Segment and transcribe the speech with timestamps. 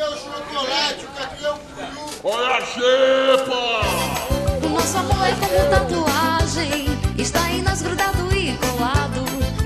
[0.00, 1.06] Cadê o chocolate?
[1.14, 1.60] Cadê o?
[2.24, 3.82] Olha a xepa!
[4.64, 6.86] O nosso amor é como tatuagem.
[7.18, 9.24] Está em nós grudado e colado.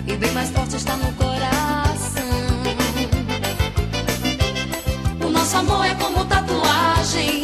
[0.09, 2.25] E bem mais forte está no coração.
[5.25, 7.44] O nosso amor é como tatuagem.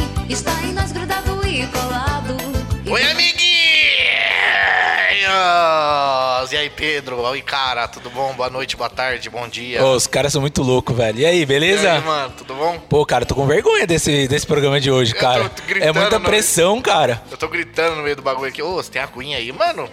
[6.61, 7.20] Aí, Pedro?
[7.22, 8.32] Oi, cara, tudo bom?
[8.34, 9.82] Boa noite, boa tarde, bom dia.
[9.84, 11.18] Ô, os caras são muito loucos, velho.
[11.20, 11.92] E aí, E beleza?
[11.92, 12.79] aí, mano, tudo bom?
[12.88, 15.50] Pô, cara, tô com vergonha desse, desse programa de hoje, cara.
[15.80, 17.23] é muita no- pressão, cara.
[17.30, 18.62] Eu tô gritando no meio do bagulho aqui.
[18.62, 19.88] Ô, você tem aguinha aí, mano?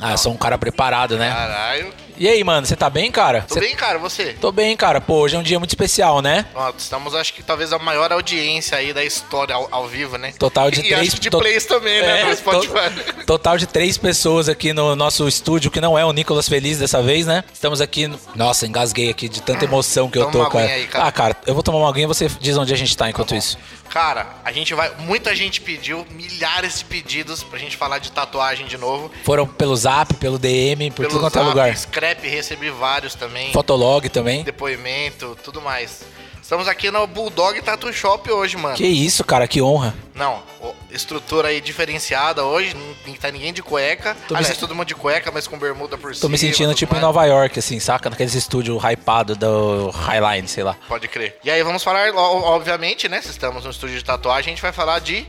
[0.00, 1.30] Ah, eu sou um cara preparado, né?
[1.30, 1.92] Caralho.
[2.20, 3.42] E aí, mano, você tá bem, cara?
[3.46, 4.32] Tô Cê- bem, cara, você?
[4.40, 5.00] Tô bem, cara.
[5.00, 6.46] Pô, hoje é um dia muito especial, né?
[6.52, 10.32] Ó, estamos, acho que talvez a maior audiência aí da história ao, ao vivo, né?
[10.36, 12.22] Total de e três- acho de to- plays também, né?
[12.22, 13.24] É, no to-.
[13.24, 17.00] Total de três pessoas aqui no nosso estúdio, que não é o Nicolas Feliz dessa
[17.00, 17.44] vez, né?
[17.52, 18.08] Estamos aqui.
[18.08, 20.72] no- Nossa, engasguei aqui de tanta emoção que eu Toma tô, uma cara.
[20.72, 21.04] aí, cara.
[21.06, 23.30] Ah, cara, eu vou tomar uma aguinha e você diz onde a gente tá enquanto
[23.30, 23.36] bom.
[23.36, 23.56] isso.
[23.90, 24.92] Cara, a gente vai.
[24.98, 29.10] Muita gente pediu, milhares de pedidos pra gente falar de tatuagem de novo.
[29.24, 31.76] Foram pelo zap, pelo DM, por Pelo tudo quanto é lugar.
[31.76, 33.52] Scrap, recebi vários também.
[33.52, 34.42] Fotolog também.
[34.42, 36.02] Depoimento, tudo mais.
[36.48, 38.74] Estamos aqui no Bulldog Tattoo Shop hoje, mano.
[38.74, 39.94] Que isso, cara, que honra.
[40.14, 40.42] Não,
[40.90, 42.74] estrutura aí diferenciada hoje,
[43.06, 44.16] não tá ninguém de cueca.
[44.26, 46.22] Tô Aliás, se- todo mundo de cueca, mas com bermuda por cima.
[46.22, 47.02] Tô me sentindo tipo em mais.
[47.02, 48.08] Nova York, assim, saca?
[48.08, 50.74] Naqueles estúdios hypado do Highline, sei lá.
[50.88, 51.38] Pode crer.
[51.44, 53.20] E aí vamos falar, obviamente, né?
[53.20, 55.26] Se estamos no estúdio de tatuagem, a gente vai falar de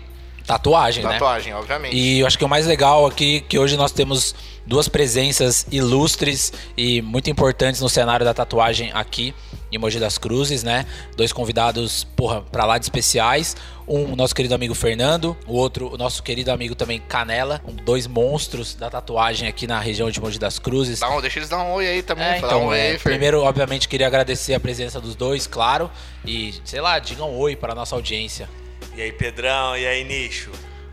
[0.47, 1.11] Tatuagem, né?
[1.11, 1.97] tatuagem, obviamente.
[1.97, 4.33] E eu acho que o mais legal aqui que hoje nós temos
[4.65, 9.35] duas presenças ilustres e muito importantes no cenário da tatuagem aqui
[9.71, 10.85] em Mogi das Cruzes, né?
[11.15, 13.55] Dois convidados, porra, pra lá de especiais.
[13.87, 17.61] Um, o nosso querido amigo Fernando, o outro, o nosso querido amigo também Canela.
[17.67, 20.99] Um- dois monstros da tatuagem aqui na região de Mogi das Cruzes.
[20.99, 22.25] Dá um, deixa eles dar um oi aí também.
[22.25, 25.89] É, então, um oi é, primeiro, obviamente, queria agradecer a presença dos dois, claro.
[26.25, 28.47] E, sei lá, digam oi para a nossa audiência.
[28.95, 30.51] E aí, Pedrão, e aí, Nicho?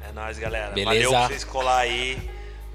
[0.08, 0.70] É nóis, galera.
[0.72, 1.10] Beleza.
[1.10, 2.18] Valeu por vocês colar aí.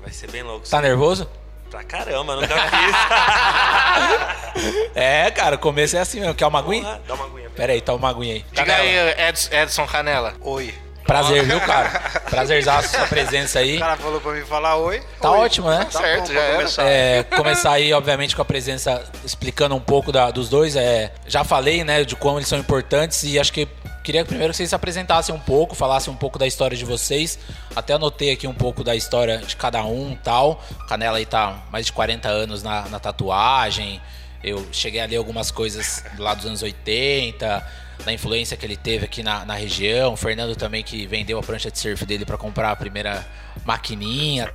[0.01, 0.67] Vai ser bem louco.
[0.69, 1.27] Tá nervoso?
[1.71, 2.95] Pra caramba, nunca fiz.
[4.93, 6.35] É, cara, o começo é assim mesmo.
[6.35, 6.83] Quer uma aguinha?
[6.83, 7.49] Porra, Dá uma aguinha.
[7.55, 8.45] Pera aí, tá uma aguinha aí.
[8.51, 10.33] Diga aí, Edson, Edson Canela.
[10.41, 10.73] Oi.
[11.05, 11.89] Prazer, viu, cara?
[12.29, 13.77] Prazerzaço sua presença aí.
[13.77, 15.01] O cara falou pra mim falar oi.
[15.19, 15.39] Tá Oi.
[15.39, 15.87] ótimo, né?
[15.91, 16.55] Tá Certo, bom já era.
[16.57, 16.83] começar.
[16.85, 20.75] É, começar aí, obviamente, com a presença explicando um pouco da- dos dois.
[20.75, 23.67] É, já falei, né, de como eles são importantes e acho que
[24.03, 27.39] queria primeiro que vocês se apresentassem um pouco, falassem um pouco da história de vocês.
[27.75, 30.63] Até anotei aqui um pouco da história de cada um tal.
[30.87, 34.01] Canela aí tá mais de 40 anos na, na tatuagem.
[34.43, 37.67] Eu cheguei a ler algumas coisas lá dos anos 80,
[38.03, 40.13] da influência que ele teve aqui na, na região.
[40.13, 43.25] O Fernando também que vendeu a prancha de surf dele para comprar a primeira
[43.63, 44.51] maquininha.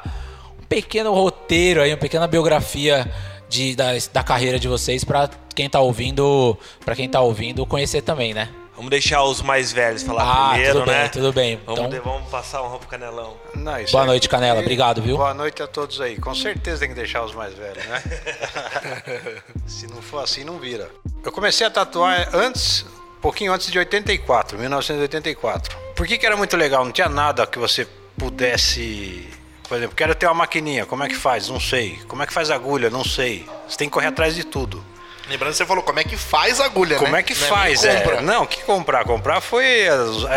[0.60, 3.10] um pequeno roteiro aí, uma pequena biografia
[3.50, 8.02] de, da, da carreira de vocês para quem tá ouvindo, para quem tá ouvindo conhecer
[8.02, 8.50] também, né?
[8.76, 11.08] Vamos deixar os mais velhos falar Ah, primeiro, tudo bem, né?
[11.08, 11.60] tudo bem.
[11.66, 13.34] Vamos, Então- de- vamos passar um roupa canelão.
[13.56, 14.60] Não, isso Boa é- noite, Canela.
[14.60, 15.16] Obrigado, viu?
[15.16, 16.18] Boa noite a todos aí.
[16.18, 18.04] Com certeza tem que deixar os mais velhos, né?
[19.66, 20.90] Se não for assim, não vira.
[21.24, 22.86] Eu comecei a tatuar antes,
[23.26, 25.76] pouquinho antes de 84, 1984.
[25.96, 26.86] Por que, que era muito legal?
[26.86, 29.28] Não tinha nada que você pudesse.
[29.68, 31.50] Por exemplo, quero ter uma maquininha, como é que faz?
[31.50, 31.98] Não sei.
[32.08, 32.88] Como é que faz agulha?
[32.92, 33.44] Não sei.
[33.68, 34.86] Você tem que correr atrás de tudo.
[35.28, 37.22] Lembrando que você falou como é que faz agulha, Como né?
[37.22, 37.84] é que Não nem faz?
[37.84, 39.04] É, não, que comprar?
[39.06, 39.66] Comprar foi,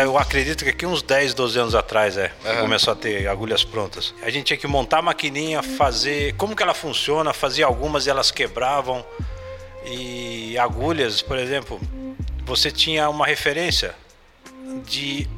[0.01, 2.31] eu acredito que aqui uns 10, 12 anos atrás, é.
[2.41, 4.15] que Começou a ter agulhas prontas.
[4.23, 6.33] A gente tinha que montar a maquininha, fazer.
[6.37, 7.33] Como que ela funciona?
[7.33, 9.05] Fazia algumas e elas quebravam.
[9.85, 11.79] E agulhas, por exemplo,
[12.49, 13.95] você tinha uma referência
[14.85, 15.29] de,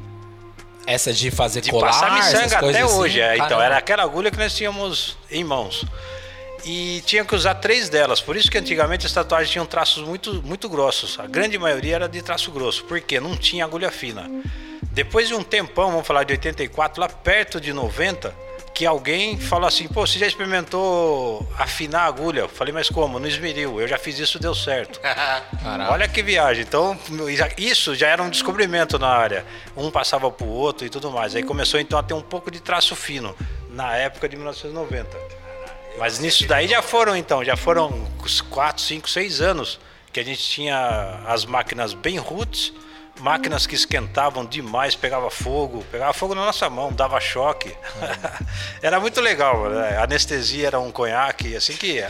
[0.86, 3.20] Essa de fazer de colar, passar miçanga até assim, hoje.
[3.20, 3.36] é.
[3.36, 5.84] Então, era aquela agulha que nós tínhamos em mãos.
[6.64, 8.20] E tinha que usar três delas.
[8.20, 11.18] Por isso que antigamente as tatuagens tinham traços muito, muito grossos.
[11.18, 12.84] A grande maioria era de traço grosso.
[12.84, 14.30] Porque não tinha agulha fina.
[14.92, 18.32] Depois de um tempão, vamos falar de 84, lá perto de 90,
[18.82, 22.40] que alguém falou assim: pô, você já experimentou afinar a agulha?
[22.40, 23.20] Eu falei, mas como?
[23.20, 23.80] No esmeril.
[23.80, 25.00] Eu já fiz isso, deu certo.
[25.88, 26.64] Olha que viagem.
[26.64, 26.98] Então,
[27.56, 29.46] isso já era um descobrimento na área.
[29.76, 31.36] Um passava pro outro e tudo mais.
[31.36, 33.36] Aí começou então a ter um pouco de traço fino
[33.70, 35.16] na época de 1990.
[35.96, 39.78] Mas nisso daí já foram então, já foram uns 4, 5, 6 anos
[40.12, 42.72] que a gente tinha as máquinas bem roots,
[43.26, 47.72] máquinas que esquentavam demais, pegava fogo, pegava fogo na nossa mão, dava choque.
[48.82, 49.96] era muito legal, né?
[49.96, 52.08] A anestesia era um conhaque, assim que ia.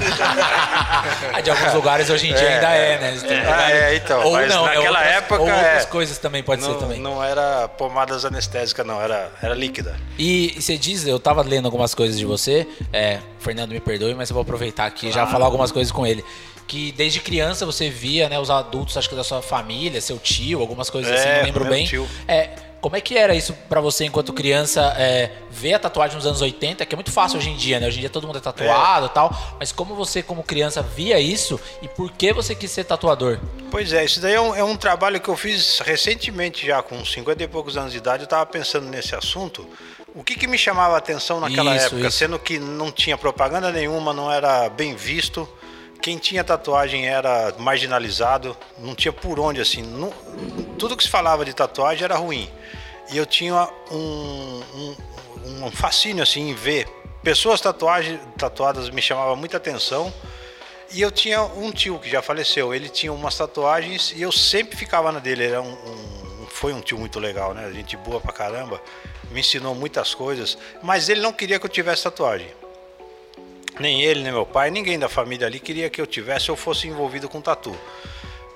[1.35, 3.21] Ah, de alguns lugares hoje em dia ainda é, né?
[3.21, 5.87] Tem Ah, lugares- é, então, Ou mas não, é naquela outras- época, Ou outras é.
[5.87, 6.99] coisas também pode ser não, também.
[7.01, 9.95] não era pomadas anestésicas, não, era, era líquida.
[10.19, 14.31] E você diz, eu tava lendo algumas coisas de você, é, Fernando me perdoe, mas
[14.31, 16.25] eu vou aproveitar aqui e já falar algumas coisas com ele.
[16.67, 20.61] Que desde criança você via, né, os adultos, acho que da sua família, seu tio,
[20.61, 21.87] algumas coisas assim, É, não lembro bem.
[21.87, 22.09] tio.
[22.27, 22.51] É,
[22.81, 26.41] como é que era isso pra você enquanto criança, é, ver a tatuagem nos anos
[26.41, 27.87] 80, que é muito fácil hoje em dia, né?
[27.87, 31.21] Hoje em dia todo mundo é tatuado e tal, mas como você como criança via
[31.21, 33.39] isso e por que você quis ser tatuador?
[33.71, 37.05] Pois é, isso daí é um, é um trabalho que eu fiz recentemente, já com
[37.05, 38.23] 50 e poucos anos de idade.
[38.23, 39.65] Eu estava pensando nesse assunto.
[40.15, 42.19] O que, que me chamava a atenção naquela Isso, época, isso.
[42.19, 45.49] sendo que não tinha propaganda nenhuma, não era bem visto.
[46.03, 49.83] Quem tinha tatuagem era marginalizado, não tinha por onde assim.
[49.83, 50.13] não-
[50.79, 52.51] tudo que se falava de tatuagem era ruim.
[53.13, 54.97] E eu tinha um, um,
[55.67, 56.89] um fascínio assim em ver
[57.23, 60.13] pessoas tatuagem, tatuadas me chamava muita atenção.
[60.91, 64.77] E eu tinha um tio que já faleceu, ele tinha umas tatuagens e eu sempre
[64.77, 65.45] ficava na dele.
[65.45, 67.71] Ele era um, um- foi um tio muito legal, né?
[67.73, 68.81] Gente boa pra caramba,
[69.31, 72.49] me ensinou muitas coisas, mas ele não queria que eu tivesse tatuagem.
[73.83, 76.87] Nem ele, nem meu pai, ninguém da família ali queria que eu tivesse ou fosse
[76.87, 77.77] envolvido com tatu.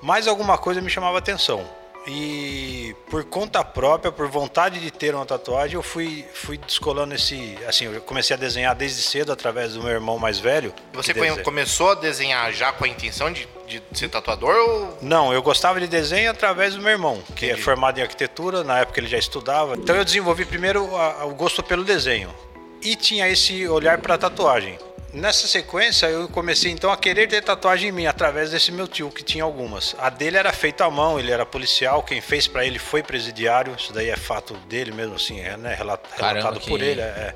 [0.01, 1.67] Mas alguma coisa me chamava atenção.
[2.09, 7.57] E por conta própria, por vontade de ter uma tatuagem, eu fui, fui descolando esse.
[7.67, 10.73] Assim, eu comecei a desenhar desde cedo através do meu irmão mais velho.
[10.93, 15.33] Você desenha- começou a desenhar já com a intenção de, de ser tatuador ou Não,
[15.33, 19.01] eu gostava de desenho através do meu irmão, que é formado em arquitetura, na época
[19.01, 19.75] ele já estudava.
[19.75, 22.33] Então eu desenvolvi primeiro a- o gosto pelo desenho
[22.81, 24.79] e tinha esse olhar para tatuagem.
[25.13, 29.09] Nessa sequência, eu comecei então a querer ter tatuagem em mim através desse meu tio
[29.09, 29.95] que tinha algumas.
[29.97, 33.73] A dele era feita à mão, ele era policial, quem fez para ele foi presidiário.
[33.79, 36.99] Isso daí é fato dele mesmo, assim, é né, relat- Caramba, relatado por ele.
[37.01, 37.33] é.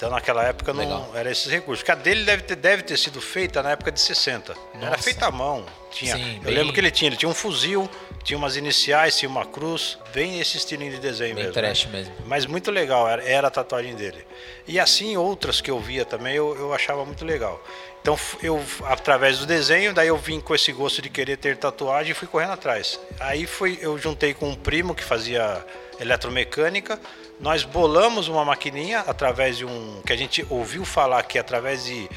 [0.00, 1.10] Então naquela época não Legal.
[1.14, 1.82] era esses recursos.
[1.82, 4.56] Porque a dele deve ter, deve ter sido feita na época de 60.
[4.80, 5.66] Era feita à mão.
[5.90, 7.86] Tinha, Sim, eu bem- lembro que ele tinha, ele tinha um fuzil,
[8.24, 11.52] tinha umas iniciais, tinha uma cruz, bem esse estilinho de desenho Bem mesmo.
[11.52, 11.92] trash né?
[11.98, 12.14] mesmo.
[12.24, 14.24] Mas muito legal, era, era a tatuagem dele.
[14.66, 17.62] E assim outras que eu via também, eu, eu achava muito legal.
[18.00, 22.12] Então eu, através do desenho, daí eu vim com esse gosto de querer ter tatuagem
[22.12, 22.98] e fui correndo atrás.
[23.20, 25.62] Aí foi, eu juntei com um primo que fazia
[26.00, 26.98] eletromecânica,
[27.40, 30.02] nós bolamos uma maquininha através de um.
[30.04, 32.08] que a gente ouviu falar que através de,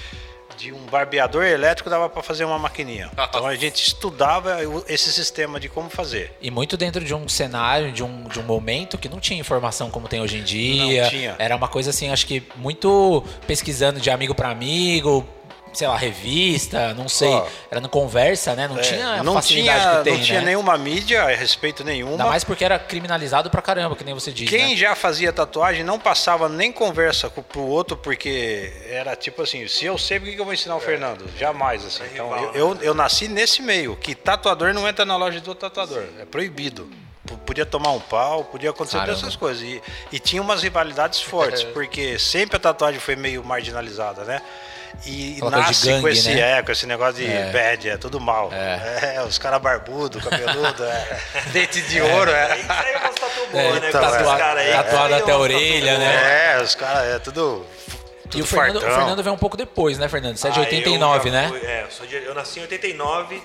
[0.57, 3.09] de um barbeador elétrico dava para fazer uma maquininha.
[3.29, 6.35] Então a gente estudava esse sistema de como fazer.
[6.41, 9.89] E muito dentro de um cenário, de um, de um momento que não tinha informação
[9.89, 11.03] como tem hoje em dia.
[11.03, 11.35] Não tinha.
[11.39, 15.25] Era uma coisa assim, acho que muito pesquisando de amigo para amigo,
[15.73, 17.27] sei lá, revista, não sei.
[17.29, 18.67] Ó, era no conversa, né?
[18.67, 20.45] Não tinha a É, não facilidade tinha, que tem, não tinha né?
[20.47, 22.11] nenhuma mídia a respeito nenhuma.
[22.13, 24.75] Ainda mais porque era criminalizado pra caramba, que nem você diz, Quem né?
[24.75, 29.85] já fazia tatuagem não passava nem conversa com, pro outro, porque era tipo assim, se
[29.85, 31.25] eu sei, por que eu vou ensinar o Fernando?
[31.37, 32.03] Jamais, assim.
[32.13, 35.53] Então, rival, eu, eu, eu nasci nesse meio, que tatuador não entra na loja do
[35.55, 36.89] tatuador, é proibido.
[37.25, 39.13] P- Podia tomar um pau, podia acontecer Caramba.
[39.13, 39.63] todas essas coisas.
[39.63, 39.81] E,
[40.11, 44.41] e tinha umas rivalidades fortes, porque sempre a tatuagem foi meio marginalizada, né?
[45.05, 46.59] E de nasce gangue, com esse, né?
[46.59, 48.49] é, com esse negócio de bad, é tudo mal.
[48.53, 51.19] É, os caras barbudo, cabeludo, é,
[51.51, 52.57] dente de ouro, é.
[52.59, 53.89] Isso aí é umas tatu É, boas, né?
[53.89, 54.71] então, tatua- caras aí.
[54.73, 56.53] tatuado aí até é a orelha, né?
[56.57, 57.65] É, os caras é tudo.
[58.35, 58.81] E o Fernando, o.
[58.81, 60.37] Fernando veio um pouco depois, né, Fernando?
[60.37, 61.47] Você é de Ah, 89, eu né?
[61.49, 63.43] fui- é, eu, de- eu nasci em 89.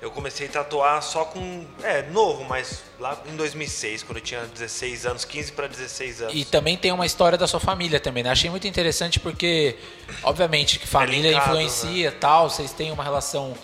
[0.00, 1.66] Eu comecei a tatuar só com.
[1.82, 6.34] É, novo, mas lá em 2006, quando eu tinha 16 anos, 15 para 16 anos.
[6.36, 8.30] E também tem uma história da sua família também, né?
[8.30, 9.76] Achei muito interessante porque,
[10.22, 13.54] obviamente, que família linkado, influencia tal, vocês têm uma relação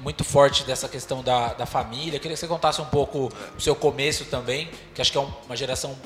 [0.00, 2.18] muito forte dessa questão da, da família.
[2.18, 5.32] Queria que você contasse um pouco o seu começo também, que acho que é um-
[5.46, 5.96] uma geração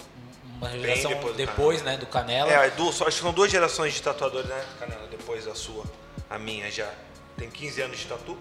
[0.60, 2.50] uma geração depois depois, do né, do Canela.
[2.52, 5.06] É, du- só- acho que são duas gerações de tatuadores, né, Canela?
[5.08, 5.84] Depois da sua.
[6.28, 6.90] A minha já.
[7.38, 8.36] Tem 15 anos de tatu.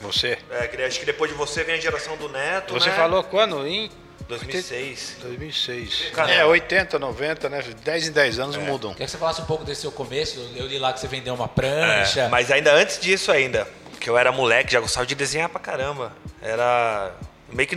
[0.00, 0.38] Você?
[0.50, 2.74] É, que acho que depois de você vem a geração do Neto.
[2.74, 2.96] Você né?
[2.96, 3.66] falou quando?
[3.66, 3.90] Em
[4.28, 5.16] 2006.
[5.22, 6.10] 2006.
[6.12, 7.62] Cara, é, 80, 90, né?
[7.82, 8.92] 10 em 10 anos mudam.
[8.92, 10.38] Queria que você falasse um pouco desse seu começo.
[10.54, 12.22] Eu li lá que você vendeu uma prancha.
[12.22, 13.66] É, mas ainda antes disso ainda,
[13.98, 16.12] que eu era moleque, já gostava de desenhar pra caramba.
[16.40, 17.12] Era
[17.50, 17.74] meio que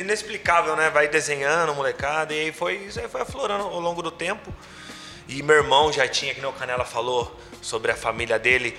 [0.00, 0.88] inexplicável, né?
[0.90, 4.54] Vai desenhando, molecada, e aí foi, isso aí foi aflorando ao longo do tempo.
[5.28, 8.78] E meu irmão já tinha, que nem o Canela falou, sobre a família dele.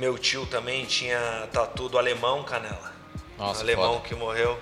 [0.00, 2.90] Meu tio também tinha tatu do alemão, Canela.
[3.36, 4.08] Nossa, alemão foda.
[4.08, 4.58] que morreu.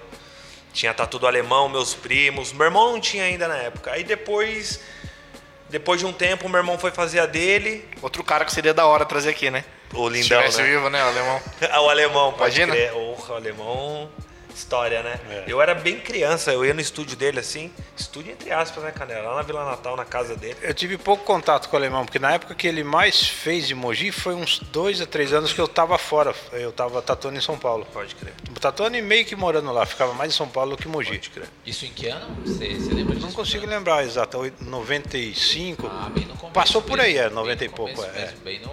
[0.73, 2.52] Tinha tatu do alemão, meus primos.
[2.52, 3.92] Meu irmão não tinha ainda na época.
[3.92, 4.80] Aí depois,
[5.71, 7.88] depois de um tempo, meu irmão foi fazer a dele.
[8.02, 9.64] outro cara que seria da hora trazer aqui, né?
[9.95, 10.71] O Se lindão, tivesse né?
[10.71, 11.42] vivo, né, o alemão.
[11.71, 12.73] Ah, o alemão, pode Imagina.
[12.73, 12.92] crer.
[12.95, 14.11] O alemão.
[14.59, 15.21] História, né?
[15.31, 15.45] É.
[15.47, 19.31] Eu era bem criança, eu ia no estúdio dele assim, estúdio entre aspas, né, Canela?
[19.31, 20.57] Lá na Vila Natal, na casa dele.
[20.62, 23.75] Eu tive pouco contato com o alemão, porque na época que ele mais fez de
[23.75, 26.35] Mogi foi uns dois a três anos que eu tava fora.
[26.53, 27.87] Eu tava tatuando em São Paulo.
[27.93, 28.35] Pode crer.
[28.61, 31.11] Tatuando e meio que morando lá, ficava mais em São Paulo do que em Mogi.
[31.12, 31.49] Pode crer.
[31.65, 32.37] Isso em que ano?
[32.45, 33.27] Você, você lembra disso?
[33.27, 35.87] Não consigo lembrar exato, oit- 95.
[35.87, 37.95] Ah, bem no começo Passou por aí, é, bem 90 e pouco.
[37.95, 38.21] começo é.
[38.23, 38.69] mesmo, Bem no...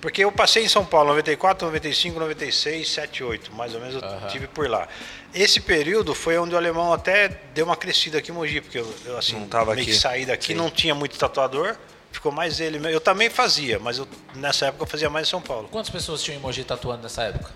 [0.00, 4.46] Porque eu passei em São Paulo 94, 95, 96, 78, mais ou menos eu tive
[4.46, 4.88] por lá.
[5.34, 8.94] Esse período foi onde o alemão até deu uma crescida aqui em Mogi, porque eu,
[9.04, 9.92] eu, assim, Não tava meio aqui.
[9.92, 10.54] que saí daqui, Sim.
[10.54, 11.76] não tinha muito tatuador,
[12.10, 12.78] ficou mais ele.
[12.78, 12.94] mesmo.
[12.94, 15.68] Eu também fazia, mas eu- nessa época eu fazia mais em São Paulo.
[15.68, 17.50] Quantas pessoas tinham emoji tatuando nessa época?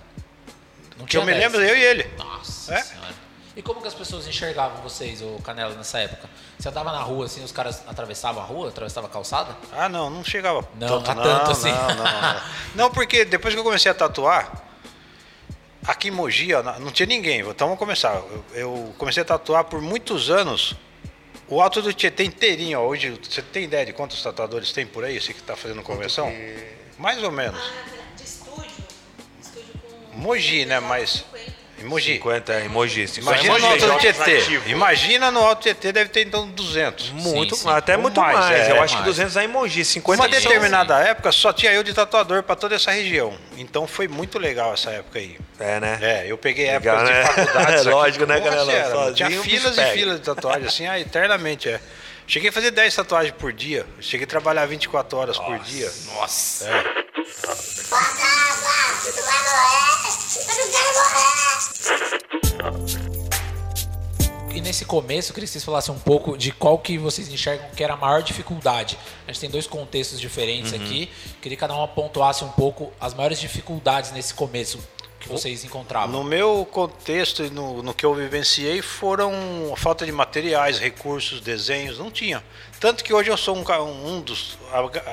[0.99, 1.43] Não Que eu me dez?
[1.45, 2.07] lembro, eu e ele.
[2.19, 2.83] Nossa É?
[2.83, 3.24] senhora.
[3.57, 6.29] E como que as pessoas enxergavam vocês, o Canela, nessa época?
[6.59, 9.57] Você andava na rua, assim, os caras atravessavam a rua, atravessavam a calçada?
[9.73, 11.71] Ah, não, não chegava Não, tanto, a não, tanto não, assim.
[11.71, 12.41] não, não.
[12.75, 14.51] Não, porque depois que eu comecei a tatuar,
[15.87, 17.41] aqui em Mogi, ó, não tinha ninguém.
[17.41, 18.15] Então vamos começar.
[18.17, 20.75] Eu, eu comecei a tatuar por muitos anos.
[21.47, 25.05] O Alto do Tietê inteirinho, ó, hoje, você tem ideia de quantos tatuadores tem por
[25.05, 26.33] aí, você que está fazendo convenção?
[26.99, 27.61] Mais ou menos.
[28.17, 28.71] De estúdio.
[29.41, 29.75] Estúdio
[30.11, 30.19] com.
[30.19, 30.81] Mogi, né?
[30.81, 31.25] Mas.
[31.85, 32.13] Em Mogi.
[32.15, 33.11] 50 emojis.
[33.11, 34.35] 50 Imagina no Alto do emojis Tietê.
[34.39, 34.71] nativos.
[34.71, 37.11] Imagina no Alto do Tietê, deve ter então 200.
[37.11, 37.69] Muito, Sim, sim.
[37.69, 38.69] até Ou muito mais, mais.
[38.69, 39.15] é, eu acho que mais.
[39.17, 42.75] 200 é emoji, 50 Uma são- determinada época só tinha eu de tatuador para toda
[42.75, 43.37] essa região.
[43.59, 45.37] Então foi muito legal essa época aí.
[45.61, 45.99] É, né?
[46.01, 47.21] É, eu peguei Legal, épocas né?
[47.23, 47.81] de faculdades.
[47.87, 49.13] aqui, Lógico, né, galera?
[49.13, 51.79] Tinha filas e filas de tatuagem, assim, ah, eternamente, é.
[52.27, 53.85] Cheguei a fazer 10 tatuagens por dia.
[54.01, 55.93] Cheguei a trabalhar 24 horas por dia.
[56.15, 56.67] Nossa.
[64.55, 67.67] E nesse começo, eu queria que vocês falassem um pouco de qual que vocês enxergam
[67.77, 68.97] que era a maior dificuldade.
[69.27, 70.79] A gente tem dois contextos diferentes Uhum.
[70.85, 71.11] aqui.
[71.43, 74.79] Queria que cada um pontuasse um pouco as maiores dificuldades nesse começo
[75.19, 76.11] que vocês encontravam.
[76.11, 79.33] No meu contexto e no, no que eu vivenciei foram
[79.73, 82.45] a falta de materiais, recursos, desenhos, não tinha.
[82.85, 83.65] Tanto que hoje eu sou um,
[84.07, 84.59] um dos.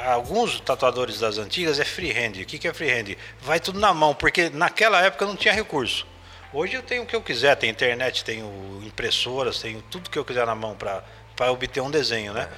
[0.06, 2.42] Alguns tatuadores das antigas é freehand.
[2.42, 3.16] O que, que é freehand?
[3.40, 6.06] Vai tudo na mão, porque naquela época não tinha recurso.
[6.52, 8.52] Hoje eu tenho o que eu quiser, tenho internet, tenho
[8.86, 12.50] impressoras, tenho tudo que eu quiser na mão para obter um desenho, né?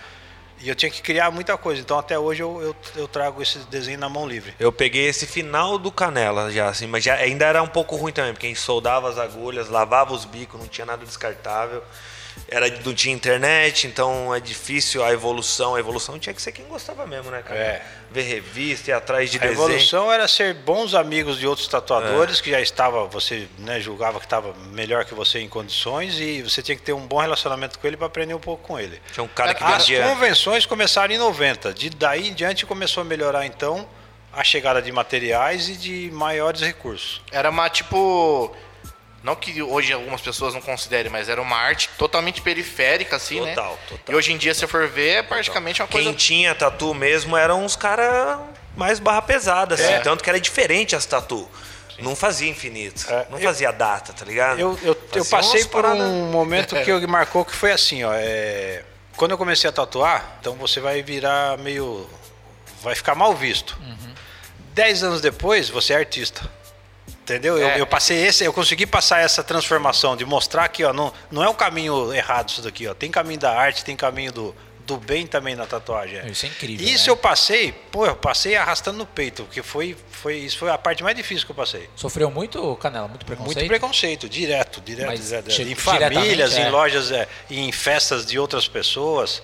[0.59, 3.59] E eu tinha que criar muita coisa, então até hoje eu, eu, eu trago esse
[3.67, 4.55] desenho na mão livre.
[4.59, 8.11] Eu peguei esse final do Canela já, assim, mas já ainda era um pouco ruim
[8.11, 11.83] também, porque a gente soldava as agulhas, lavava os bicos, não tinha nada descartável.
[12.47, 15.75] Era, não tinha internet, então é difícil a evolução.
[15.75, 17.59] A evolução tinha que ser quem gostava mesmo, né, cara?
[17.59, 17.85] É.
[18.11, 19.57] Ver revista, ir atrás de A desenho.
[19.65, 24.25] evolução era ser bons amigos de outros tatuadores que já estava, você né, julgava que
[24.25, 27.87] estava melhor que você em condições e você tinha que ter um bom relacionamento com
[27.87, 29.01] ele para aprender um pouco com ele.
[29.11, 30.03] Tinha um cara que As vendia.
[30.07, 33.87] convenções começaram em 90, de daí em diante começou a melhorar então
[34.31, 37.21] a chegada de materiais e de maiores recursos.
[37.31, 38.55] Era uma tipo.
[39.23, 43.53] Não que hoje algumas pessoas não considerem, mas era uma arte totalmente periférica, assim, né?
[43.55, 44.13] Total, total.
[44.13, 46.17] E hoje em dia, se for ver, é praticamente uma Quem coisa.
[46.17, 48.37] tinha tatu mesmo eram uns caras
[48.75, 49.83] mais barra pesada, assim.
[49.85, 49.99] É.
[50.01, 51.47] Tanto que era diferente as tatu.
[51.99, 53.05] Não fazia infinito.
[53.09, 54.59] É, não eu- fazia data, tá ligado?
[54.59, 58.11] Eu, eu, eu passei por paradas- um momento que eu marcou que foi assim, ó.
[58.13, 58.83] é,
[59.15, 62.09] Quando eu comecei a tatuar, então você vai virar meio.
[62.81, 63.77] Vai ficar mal visto.
[64.73, 66.41] Dez anos depois, você é artista.
[67.23, 67.57] Entendeu?
[67.57, 67.79] Eu, É.
[67.79, 71.47] eu passei esse, eu consegui passar essa transformação de mostrar que ó, não, não é
[71.47, 72.93] o caminho errado isso daqui, ó.
[72.93, 76.19] Tem caminho da arte, tem caminho do, do bem também na tatuagem.
[76.19, 76.27] é.
[76.27, 77.11] Isso é incrível, Isso né?
[77.11, 81.01] eu passei, pô, eu passei arrastando no peito, porque foi, foi, isso foi a parte
[81.01, 81.89] mais difícil que eu passei.
[81.95, 83.07] Sofreu muito, Canela?
[83.07, 83.55] Muito preconceito?
[83.55, 85.61] Muito preconceito, direto, direto, direto.
[85.61, 86.69] Em famílias, diretamente, em é.
[86.69, 89.41] lojas, é, em festas de outras pessoas,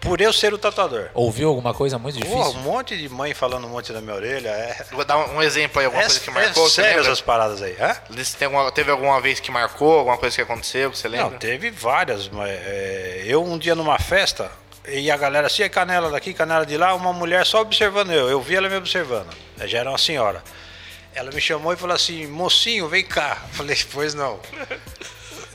[0.00, 1.08] por eu ser o tatuador.
[1.14, 2.60] Ouviu alguma coisa muito Pô, difícil?
[2.60, 4.48] um monte de mãe falando um monte na minha orelha.
[4.48, 6.68] É, Vou dar um exemplo aí, alguma é, coisa que é marcou.
[6.68, 7.06] você sério lembra?
[7.12, 7.76] essas paradas aí.
[7.80, 7.96] Hã?
[8.44, 11.30] Alguma- teve alguma vez que marcou, alguma coisa que aconteceu, que você lembra?
[11.30, 14.50] Não, teve várias, mas é, eu um dia numa festa,
[14.86, 18.28] e a galera assim, é canela daqui, canela de lá, uma mulher só observando eu.
[18.28, 19.28] Eu vi ela me observando.
[19.58, 20.42] Ela já era uma senhora.
[21.14, 23.38] Ela me chamou e falou assim, mocinho, vem cá.
[23.50, 24.38] Eu Falei, pois não.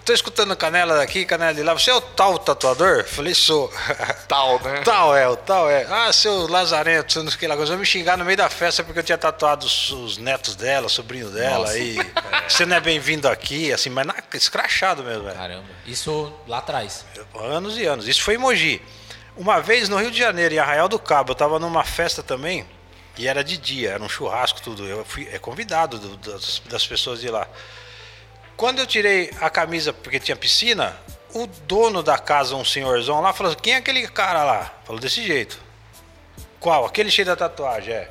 [0.05, 1.73] Tô escutando canela daqui, canela de lá.
[1.73, 3.05] Você é o tal tatuador?
[3.05, 3.71] Falei, sou.
[4.27, 4.81] Tal, né?
[4.83, 5.85] Tal é, o tal é.
[5.89, 7.55] Ah, seu lazarento, não sei o que lá.
[7.55, 10.55] Começou a me xingar no meio da festa porque eu tinha tatuado os, os netos
[10.55, 11.65] dela, sobrinho dela.
[11.67, 11.77] Nossa.
[11.79, 11.95] E
[12.49, 15.37] você não é bem-vindo aqui, assim, mas na, escrachado mesmo, velho.
[15.37, 15.63] Caramba.
[15.85, 17.05] Isso lá atrás.
[17.35, 18.05] Anos e anos.
[18.05, 18.81] Isso foi em Mogi.
[19.37, 22.67] Uma vez no Rio de Janeiro, em Arraial do Cabo, eu tava numa festa também,
[23.17, 24.85] e era de dia, era um churrasco, tudo.
[24.85, 27.47] Eu fui é convidado do- das, das pessoas de lá.
[28.57, 30.95] Quando eu tirei a camisa, porque tinha piscina,
[31.33, 34.71] o dono da casa, um senhorzão lá, falou assim, quem é aquele cara lá?
[34.85, 35.59] Falou desse jeito.
[36.59, 36.85] Qual?
[36.85, 38.09] Aquele cheio da tatuagem, é.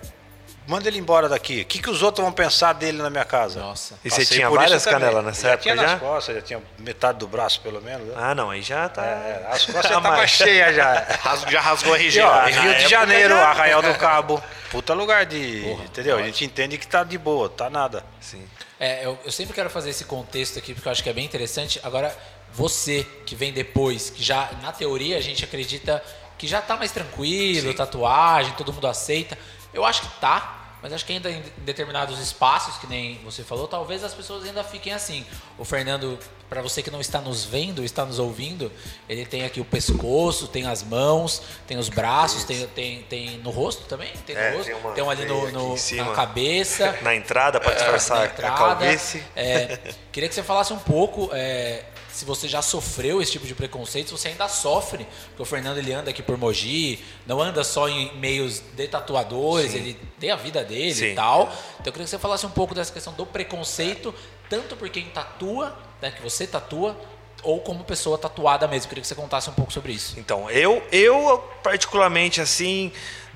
[0.66, 1.62] Manda ele embora daqui.
[1.62, 3.58] O que, que os outros vão pensar dele na minha casa?
[3.58, 3.98] Nossa.
[4.04, 5.82] E você tinha várias canelas nessa já época tinha já?
[5.82, 8.06] nas costas, já tinha metade do braço, pelo menos.
[8.06, 8.14] né?
[8.16, 9.04] Ah, não, aí já tá.
[9.04, 11.04] É, as costas já Ah, tava mas- cheia já.
[11.50, 12.28] Já rasgou a E, região.
[12.28, 14.42] ó, Rio de época Janeiro, já- Arraial do Cabo.
[14.70, 15.66] Puta lugar de.
[15.84, 16.16] entendeu?
[16.16, 18.04] A gente entende que tá de boa, tá nada.
[18.20, 18.44] Sim.
[18.82, 21.24] É, eu, eu sempre quero fazer esse contexto aqui porque eu acho que é bem
[21.24, 21.78] interessante.
[21.84, 22.18] Agora,
[22.52, 26.02] você que vem depois, que já, na teoria, a gente acredita
[26.36, 29.38] que já tá mais tranquilo, tatuagem, todo mundo aceita.
[29.72, 33.68] Eu acho que tá, mas acho que ainda em determinados espaços, que nem você falou,
[33.68, 35.24] talvez as pessoas ainda fiquem assim.
[35.56, 36.18] O Fernando,
[36.50, 38.70] para você que não está nos vendo, está nos ouvindo,
[39.08, 43.50] ele tem aqui o pescoço, tem as mãos, tem os braços, tem, tem, tem no
[43.50, 44.10] rosto também?
[44.26, 44.64] Tem no É, rosto?
[44.66, 46.98] tem uma tem um ali no, no- na cabeça.
[47.02, 48.56] Na entrada, pra disfarçar a entrada.
[48.56, 49.22] calvície.
[49.36, 49.78] É,
[50.10, 54.08] queria que você falasse um pouco é, se você já sofreu esse tipo de preconceito,
[54.08, 57.88] se você ainda sofre, porque o Fernando ele anda aqui por Mogi, não anda só
[57.88, 61.12] em meios de tatuadores, ele tem a vida dele Sim.
[61.12, 61.44] e tal.
[61.44, 64.14] Então eu queria que você falasse um pouco dessa questão do preconceito,
[64.48, 66.96] tanto por quem tatua, né, que você tatua,
[67.42, 68.86] ou como pessoa tatuada mesmo.
[68.86, 70.18] Eu queria que você contasse um pouco sobre isso.
[70.18, 72.92] Então, eu, eu particularmente, assim,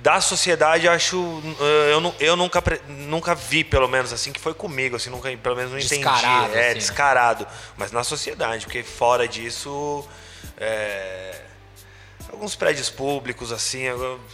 [0.07, 1.43] da sociedade, acho.
[1.61, 5.57] eh, Eu, eu nunca, nunca vi, pelo menos, assim, que foi comigo, assim, nunca, pelo
[5.57, 5.97] menos não entendi.
[6.05, 6.75] Descarado, É, assim, né?
[6.75, 7.47] descarado.
[7.77, 10.07] Mas na sociedade, porque fora disso.
[10.59, 11.41] é,
[12.33, 13.85] Alguns prédios públicos, assim,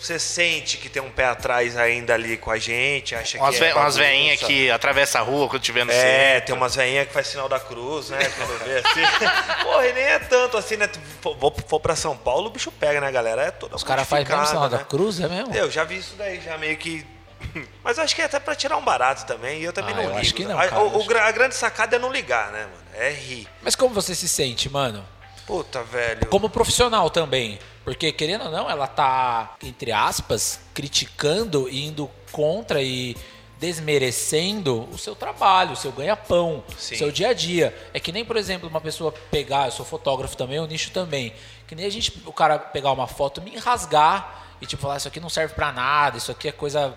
[0.00, 3.64] você sente que tem um pé atrás ainda ali com a gente, acha Umas, que
[3.64, 6.46] é umas veinhas que atravessam a rua quando tiver no É, centro.
[6.46, 8.18] tem umas veinhas que faz sinal da cruz, né?
[8.36, 9.02] Quando vê assim.
[9.62, 10.88] Porra, e nem é tanto assim, né?
[11.20, 13.42] For, vou- for pra São Paulo, o bicho pega, né, galera?
[13.42, 14.86] É toda Os caras fazem mesmo sinal da né?
[14.88, 15.54] cruz, é mesmo?
[15.54, 17.06] Eu já vi isso daí, já meio que.
[17.84, 19.96] Mas eu acho que é até pra tirar um barato também, e eu também Ah,
[19.98, 20.20] não eu ligo.
[20.20, 22.50] acho que não, A- cara, o- o acho gra- a grande sacada é não ligar,
[22.52, 22.82] né, mano?
[22.94, 23.46] É rir.
[23.62, 25.06] Mas como você se sente, mano?
[25.46, 26.26] Puta, velho.
[26.26, 27.58] Como profissional também.
[27.84, 33.16] Porque, querendo ou não, ela tá, entre aspas, criticando e indo contra e
[33.62, 37.72] desmerecendo o seu trabalho, o seu ganha-pão, o seu dia a dia.
[37.94, 41.32] É que nem, por exemplo, uma pessoa pegar, eu sou fotógrafo também, o nicho também.
[41.68, 45.06] Que nem a gente, o cara pegar uma foto, me rasgar e tipo falar, isso
[45.06, 46.96] aqui não serve pra nada, isso aqui é coisa.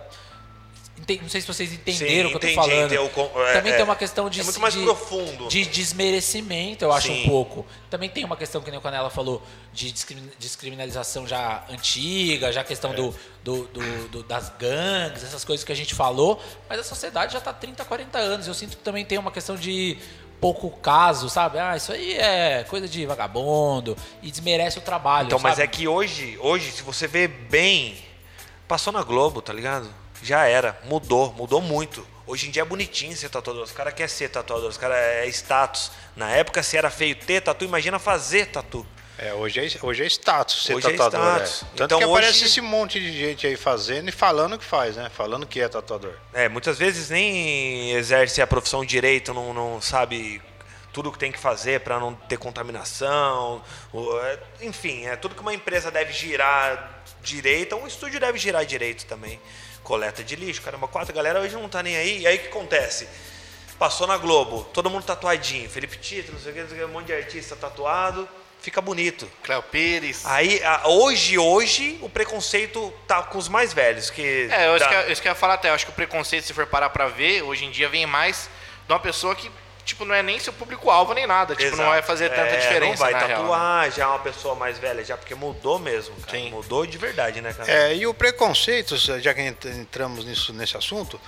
[1.22, 2.94] Não sei se vocês entenderam Sim, o que eu entendi, tô falando.
[2.94, 3.76] entendi, eu é, Também é.
[3.76, 5.48] tem uma questão de É muito mais de- profundo.
[5.50, 7.26] de desmerecimento, eu acho Sim.
[7.26, 7.66] um pouco.
[7.90, 9.42] Também tem uma questão que nem o Canela falou
[9.74, 9.92] de
[10.40, 12.96] descriminalização já antiga, já a questão É.
[12.96, 17.34] do, do- do- do- das gangues, essas coisas que a gente falou, mas a sociedade
[17.34, 18.48] já está 30, 40 anos.
[18.48, 19.98] Eu sinto que também tem uma questão de
[20.40, 21.60] pouco caso, sabe?
[21.60, 25.28] Ah, isso aí é coisa de vagabundo e desmerece o trabalho.
[25.28, 25.64] Então, mas sabe?
[25.64, 27.98] é que hoje, hoje, se você vê bem,
[28.68, 29.90] passou na Globo, tá ligado?
[30.26, 32.06] Já era, mudou, mudou muito.
[32.26, 33.62] Hoje em dia é bonitinho ser tatuador.
[33.64, 35.92] Os caras querem ser tatuador, os caras é status.
[36.16, 38.84] Na época, se era feio ter tatu, imagina fazer tatu.
[39.20, 41.36] É, hoje é, hoje é status ser Hoje é tatuador.
[41.44, 41.62] status.
[41.62, 41.66] é.
[41.78, 44.96] Tanto Então, que aparece hoje- esse monte de gente aí fazendo e falando que faz,
[44.98, 45.10] né?
[45.16, 46.14] Falando que é tatuador.
[46.34, 50.42] É, muitas vezes nem exerce a profissão direito, não, não sabe
[50.96, 53.62] tudo o que tem que fazer para não ter contaminação.
[54.24, 59.06] é, enfim, é tudo que uma empresa deve girar direito, um estúdio deve girar direito
[59.06, 59.38] também.
[59.84, 62.22] Coleta de lixo, caramba, quatro, galera hoje não tá nem aí.
[62.22, 63.10] E aí o que acontece?
[63.78, 67.14] Passou na Globo, todo mundo tatuadinho, Felipe Tito, não sei o que, um monte de
[67.14, 68.26] artista tatuado,
[68.62, 69.30] fica bonito.
[69.44, 70.26] Cléo Pires.
[70.26, 74.10] Aí, hoje, hoje, o preconceito tá com os mais velhos.
[74.10, 75.70] Que É, eu, dá- isso que, eu- isso que eu ia falar até.
[75.70, 78.50] Eu acho que o preconceito, se for parar pra ver, hoje em dia vem mais
[78.88, 79.52] de uma pessoa que,
[79.86, 81.56] tipo, não é nem seu público-alvo nem nada.
[81.56, 81.90] Tipo, não Exato.
[81.92, 83.36] vai fazer tanta É, diferença, Não vai na real, né?
[83.38, 86.38] tatuar, já é uma pessoa mais velha, já porque mudou mesmo, cara.
[86.38, 86.50] Sim.
[86.50, 87.72] Mudou de verdade, né, cara?
[87.72, 91.20] É, e o preconceito, já que ent- entramos nisso, nesse assunto,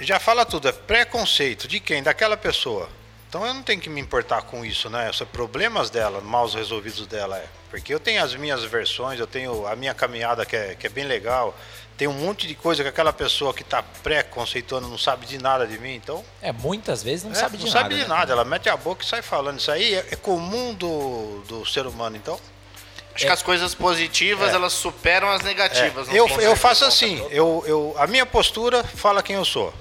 [0.00, 2.02] já fala tudo, é preconceito de quem?
[2.02, 2.88] Daquela pessoa.
[3.28, 5.10] Então eu não tenho que me importar com isso, né?
[5.12, 7.36] São problemas dela, mal resolvidos dela.
[7.38, 7.44] É.
[7.70, 10.90] Porque eu tenho as minhas versões, eu tenho a minha caminhada que é, que é
[10.90, 11.54] bem legal.
[11.96, 15.66] Tem um monte de coisa que aquela pessoa que está pré-conceituando não sabe de nada
[15.66, 16.22] de mim, então.
[16.42, 17.82] É, muitas vezes não é, sabe de não nada.
[17.82, 18.08] sabe de né?
[18.08, 19.58] nada, ela mete a boca e sai falando.
[19.58, 22.38] Isso aí é, é comum do, do ser humano, então.
[23.14, 26.06] Acho que as coisas positivas, elas superam as negativas.
[26.10, 29.72] É, eu, eu faço assim, eu, eu, a minha postura fala quem eu sou.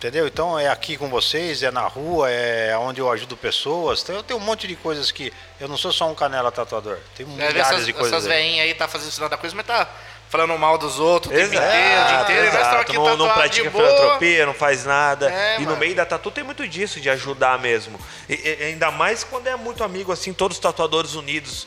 [0.00, 0.26] Entendeu?
[0.26, 4.00] Então é aqui com vocês, é na rua, é onde eu ajudo pessoas.
[4.00, 5.30] Então eu tenho um monte de coisas que.
[5.60, 6.96] Eu não sou só um canela tatuador.
[7.14, 8.10] Tem milhares essas, de coisas.
[8.10, 9.86] essas veinhas aí tá fazendo sinal da coisa, mas tá
[10.30, 12.40] falando mal dos outros o tempo Exato, inteiro, o dia inteiro.
[12.42, 12.76] e nós exato.
[12.76, 15.30] aqui Não, não pratica filantropia, não faz nada.
[15.30, 15.76] É, e no mano.
[15.78, 17.98] meio da tatu tem muito disso, de ajudar mesmo.
[18.28, 21.66] E, e- ainda mais quando é muito amigo, assim, todos os tatuadores unidos.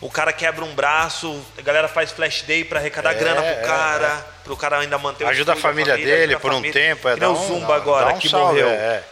[0.00, 3.52] O cara quebra um braço, a galera faz flash day pra arrecadar É, grana é,
[3.56, 6.54] pro cara, pro cara ainda manter o Ajuda a estúdio, família dele ajuda por um
[6.54, 6.72] família.
[6.72, 7.06] tempo.
[7.06, 8.68] É, Que nem dá o um- Zumba agora, dá um que salve, morreu.
[8.70, 9.02] é.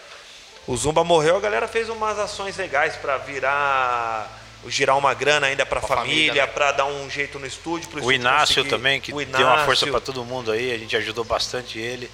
[0.67, 5.65] O Zumba morreu, a galera fez umas ações legais pra virar girar uma grana ainda
[5.65, 6.53] pra, Pra família, família, né?
[6.53, 7.89] pra dar um jeito no estúdio.
[7.89, 9.91] pro O estúdio Inácio conseguir- também, que o deu uma força Inácio.
[9.93, 12.11] pra todo mundo aí, a gente ajudou bastante ele.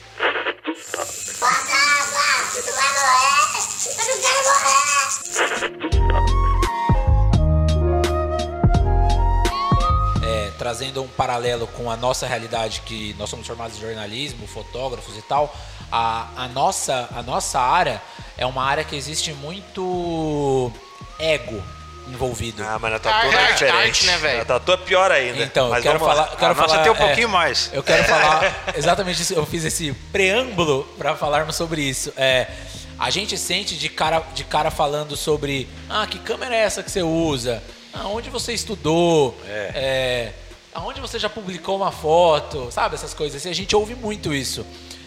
[10.22, 15.16] É, trazendo um paralelo com a nossa realidade, que nós somos formados em jornalismo, fotógrafos
[15.18, 15.54] e tal,
[15.92, 18.00] a, a, nossa, a nossa área
[18.38, 20.72] é uma área que existe muito
[21.18, 21.62] ego
[22.08, 22.62] envolvido.
[22.62, 23.76] Ah, mas na tatu Ah, não é é diferente.
[23.76, 24.36] arte, né?
[24.38, 25.42] Na tatu é pior ainda.
[25.42, 26.24] Então, eu mas quero vamos lá.
[26.24, 26.32] falar.
[26.32, 27.70] eu Quero A nossa falar, tem um é, pouquinho mais.
[27.72, 29.34] Eu quero falar exatamente isso.
[29.34, 32.12] Eu fiz esse preâmbulo para falarmos sobre isso.
[32.16, 32.46] É,
[32.98, 35.68] a gente sente de cara, de cara falando sobre.
[35.88, 37.62] Ah, que câmera é essa que você usa?
[37.92, 39.38] Ah, onde você estudou?
[39.46, 40.32] É,
[40.74, 42.68] aonde você já publicou uma foto?
[42.70, 43.50] Sabe, essas coisas assim.
[43.50, 44.66] A gente ouve muito isso.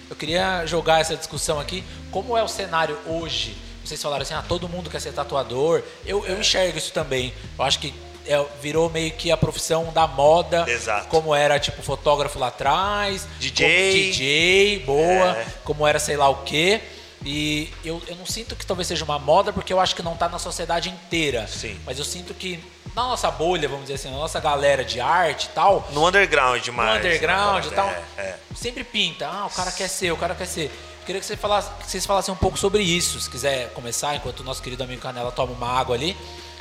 [0.09, 1.83] Eu queria jogar essa discussão aqui.
[2.11, 3.55] Como é o cenário hoje?
[3.87, 5.81] Vocês falaram assim, ah, todo mundo quer ser tatuador.
[6.05, 7.33] Eu, eu enxergo isso também.
[7.57, 7.93] Eu acho que
[8.25, 10.65] é, virou meio que a profissão da moda.
[10.67, 11.07] Exato.
[11.07, 13.25] Como era, tipo, fotógrafo lá atrás.
[13.39, 13.91] DJ.
[14.11, 15.37] DJ, boa.
[15.37, 15.45] É.
[15.63, 16.81] Como era sei lá o quê.
[17.25, 20.15] E eu, eu não sinto que talvez seja uma moda, porque eu acho que não
[20.15, 21.47] tá na sociedade inteira.
[21.47, 21.79] Sim.
[21.85, 22.59] Mas eu sinto que
[22.95, 26.65] na nossa bolha, vamos dizer assim, na nossa galera de arte e tal, No underground
[26.67, 26.97] no mais.
[26.99, 27.75] underground e né?
[27.75, 28.35] tal, É, é.
[28.55, 29.27] sempre pinta.
[29.27, 30.71] Ah, o cara quer ser, o cara quer ser.
[31.07, 33.17] Queria que, você falasse, que vocês falassem um pouco sobre isso.
[33.21, 36.15] Se quiser começar, enquanto o nosso querido amigo Canela toma uma água ali.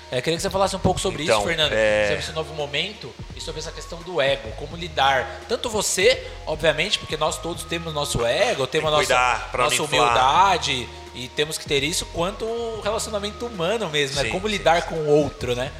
[0.09, 1.73] É, queria que você falasse um pouco sobre Então, isso, Fernando.
[1.73, 4.49] é- Sobre esse novo momento e sobre essa questão do ego.
[4.53, 5.41] Como lidar.
[5.49, 11.27] Tanto você, obviamente, porque nós todos temos nosso ego, temos a nossa, nossa humildade e
[11.27, 14.23] temos que ter isso quanto o relacionamento humano mesmo, né?
[14.23, 15.73] Sim, Como sim, lidar com o outro, né?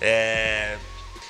[0.00, 0.78] É.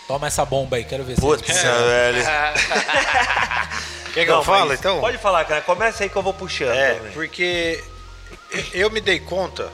[0.07, 2.23] Toma essa bomba aí, quero ver se Putz, velho.
[4.15, 5.01] Quer que Não, eu falo, mas então?
[5.01, 5.61] Pode falar, cara.
[5.61, 6.71] Começa aí que eu vou puxando.
[6.71, 7.13] É, também.
[7.13, 7.83] porque
[8.73, 9.69] eu me dei conta,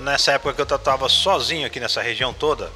[0.00, 2.70] nessa época que eu tatuava sozinho aqui nessa região toda,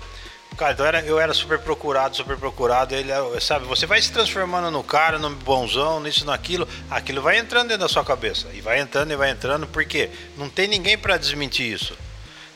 [0.57, 4.11] cara, então eu era, eu era super procurado, super procurado, ele, sabe, você vai se
[4.11, 8.61] transformando no cara, no bonzão, nisso, naquilo, aquilo vai entrando dentro da sua cabeça, e
[8.61, 11.97] vai entrando e vai entrando, porque não tem ninguém para desmentir isso.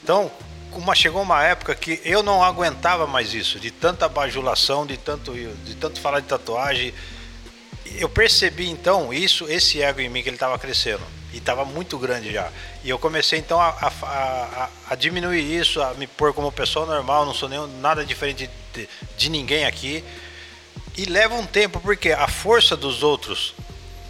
[0.03, 0.29] Então,
[0.73, 5.33] uma, chegou uma época que eu não aguentava mais isso, de tanta bajulação, de tanto,
[5.33, 6.93] de tanto falar de tatuagem,
[7.99, 11.99] eu percebi então isso, esse ego em mim que ele estava crescendo e estava muito
[11.99, 12.51] grande já.
[12.85, 16.87] E eu comecei então a, a- a- a diminuir isso, a me pôr como pessoa
[16.87, 20.05] normal, não sou nenhum, nada diferente de, de ninguém aqui.
[20.97, 23.55] E leva um tempo porque a força dos outros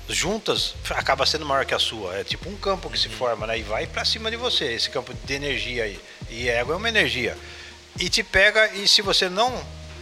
[0.08, 2.16] juntas acaba sendo maior que a sua.
[2.16, 3.58] É tipo um campo que se forma, né?
[3.58, 5.98] E vai para cima de você, esse campo de energia aí.
[6.30, 7.36] E ego é uma energia.
[7.98, 9.52] E te pega e se você não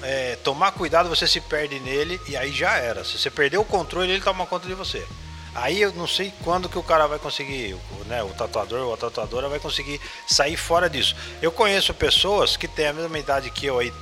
[0.03, 3.05] é, tomar cuidado, você se perde nele e aí já era.
[3.05, 5.07] Se você perder o controle, ele toma conta de você.
[5.55, 8.93] Aí eu não sei quando que o cara vai conseguir, o- né, o tatuador ou
[8.95, 11.15] a tatuadora vai conseguir sair fora disso.
[11.41, 13.93] Eu conheço pessoas que têm a mesma idade que eu aí,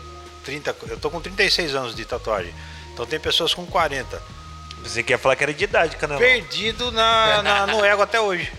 [0.44, 2.55] 30, eu tô com 36 anos de tatuagem.
[2.92, 4.20] Então tem pessoas com 40
[4.83, 6.18] Você quer falar que era de idade, canal?
[6.18, 8.50] perdido na, na- no ego até hoje.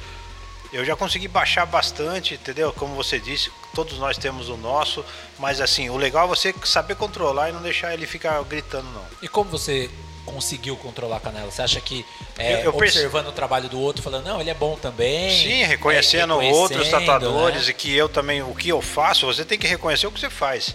[0.73, 2.73] Eu já consegui baixar bastante, entendeu?
[2.73, 5.05] Como você disse, todos nós temos o nosso,
[5.37, 9.05] mas assim, o legal é você saber controlar e não deixar ele ficar gritando, não.
[9.21, 9.89] E como você
[10.25, 11.51] conseguiu controlar a canela?
[11.51, 12.03] Você acha que
[12.37, 15.29] é, Eu- eu perce- observando o trabalho do outro, falando, não, ele é bom também.
[15.29, 17.69] Sim, reconhecendo é, outros reconhecendo, tatuadores né?
[17.69, 20.29] e que eu também, o que eu faço, você tem que reconhecer o que você
[20.29, 20.73] faz.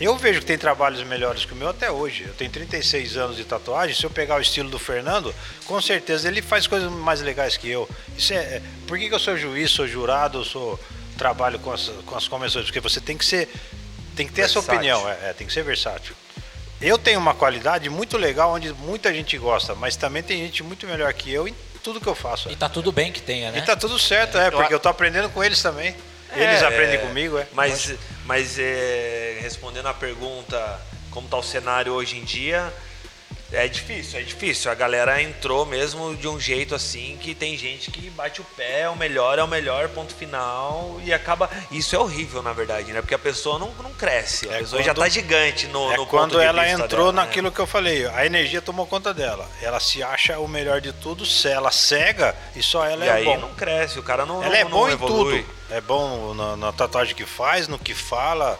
[0.00, 2.24] Eu vejo que tem trabalhos melhores que o meu até hoje.
[2.28, 3.96] Eu tenho 36 anos de tatuagem.
[3.96, 5.34] Se eu pegar o estilo do Fernando,
[5.66, 7.88] com certeza ele faz coisas mais legais que eu.
[8.16, 10.78] Isso é, é- por que, que eu sou juiz, sou jurado, eu sou
[11.16, 12.66] trabalho com as, com as convenções?
[12.66, 13.48] Porque você tem que ser,
[14.14, 14.74] tem que ter essa Versátil.
[14.78, 15.08] opinião.
[15.08, 16.14] É, é, tem que ser versátil.
[16.80, 20.86] Eu tenho uma qualidade muito legal onde muita gente gosta, mas também tem gente muito
[20.86, 22.48] melhor que eu em tudo que eu faço.
[22.52, 23.58] E tá tudo bem que tenha, né?
[23.58, 25.92] E tá tudo certo, é, porque eu tô aprendendo com eles também.
[26.34, 27.46] Eles É, aprendem comigo, é.
[27.52, 32.72] Mas, mas é, respondendo a pergunta, como tá o cenário hoje em dia,
[33.52, 34.70] é difícil, é difícil.
[34.70, 38.80] A galera entrou mesmo de um jeito assim que tem gente que bate o pé,
[38.82, 41.48] é o melhor, é o melhor, ponto final, e acaba.
[41.70, 43.00] Isso é horrível, na verdade, né?
[43.00, 44.48] Porque a pessoa não, não cresce.
[44.50, 47.22] A É pessoa já quando- tá gigante no, É no quando ela entrou dela, né?
[47.22, 49.48] naquilo que eu falei, a energia tomou conta dela.
[49.62, 53.12] Ela se acha o melhor de tudo, se ela cega e só ela E é
[53.12, 53.38] aí bom.
[53.38, 55.42] não cresce, o cara não, ela não, é bom em evolui.
[55.42, 55.58] tudo.
[55.70, 58.58] É bom na, na tatuagem que faz, no que fala,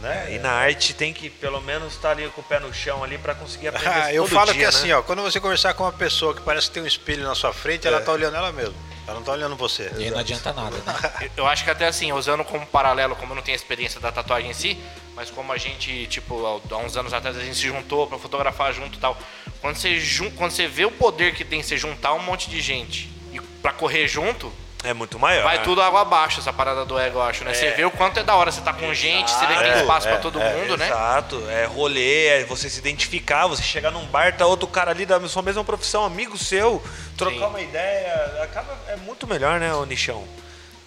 [0.00, 0.26] né?
[0.30, 3.02] É, E na arte tem que pelo menos estar ali com o pé no chão
[3.04, 4.96] ali para conseguir aprender Ah, eu todo falo dia, que assim, né?
[4.96, 7.52] ó, quando você conversar com uma pessoa que parece que tem um espelho na sua
[7.52, 7.90] frente, É.
[7.90, 8.74] ela tá olhando ela mesma.
[9.06, 9.90] Ela não tá olhando você.
[9.96, 11.30] E aí não adianta nada, né?
[11.36, 14.50] Eu- acho que até assim, usando como paralelo, como eu não tenho experiência da tatuagem
[14.50, 14.78] em si,
[15.16, 18.72] mas como a gente, tipo, há uns anos atrás a gente se juntou pra fotografar
[18.72, 19.18] junto e tal.
[19.60, 20.00] Quando você.
[20.36, 23.72] Quando você vê o poder que tem você juntar um monte de gente e pra
[23.72, 24.52] correr junto,
[24.82, 25.44] É muito maior.
[25.44, 27.52] Vai tudo água abaixo essa parada do ego, eu acho, né?
[27.52, 29.80] Você vê o quanto é da hora, você tá com gente, você vê que tem
[29.80, 30.86] espaço pra todo é, mundo, né?
[30.86, 35.04] Exato, é rolê, é você se identificar, você chegar num bar, tá outro cara ali
[35.04, 36.82] da sua mesma profissão, amigo seu,
[37.16, 37.44] trocar Sim.
[37.46, 40.24] uma ideia, acaba, é muito melhor, né, o nichão?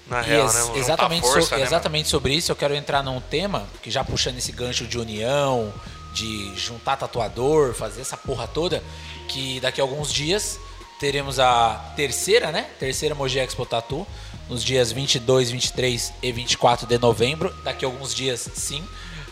[0.07, 3.03] Na E real, ex- né, exatamente, força, so- né, exatamente sobre isso, eu quero entrar
[3.03, 5.71] num tema que já puxando esse gancho de união,
[6.13, 8.83] de juntar tatuador, fazer essa porra toda,
[9.29, 10.59] que daqui a alguns dias
[11.03, 12.65] teremos a terceira, né?
[12.79, 14.07] Terceira Mogi Expo Tatu,
[14.47, 17.53] nos dias 22, 23 e 24 de novembro.
[17.61, 18.81] Daqui a alguns dias, sim.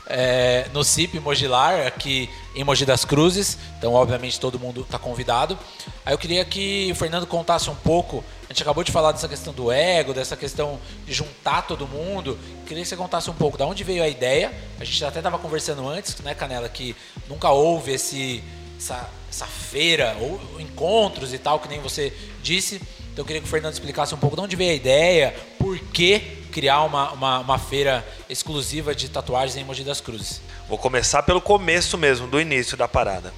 [0.06, 3.58] é, no CIP Mogilar, aqui em Mogi das Cruzes.
[3.78, 5.58] Então, obviamente, todo mundo está convidado.
[6.06, 8.22] Aí eu queria que o Fernando contasse um pouco.
[8.50, 12.38] A gente acabou de falar dessa questão do ego, dessa questão de juntar todo mundo.
[12.66, 14.52] Queria que você contasse um pouco da onde veio a ideia.
[14.78, 16.94] A gente até estava conversando antes, né, Canela, que
[17.30, 18.44] nunca houve esse,
[18.78, 22.14] essa, essa feira ou encontros e tal, que nem você
[22.44, 22.76] disse.
[23.14, 25.80] Então eu queria que o Fernando explicasse um pouco de onde veio a ideia, por
[25.80, 26.20] que
[26.52, 30.42] criar uma, uma, uma feira exclusiva de tatuagens em Mogi das Cruzes.
[30.68, 33.34] Vou começar pelo começo mesmo, do início da parada.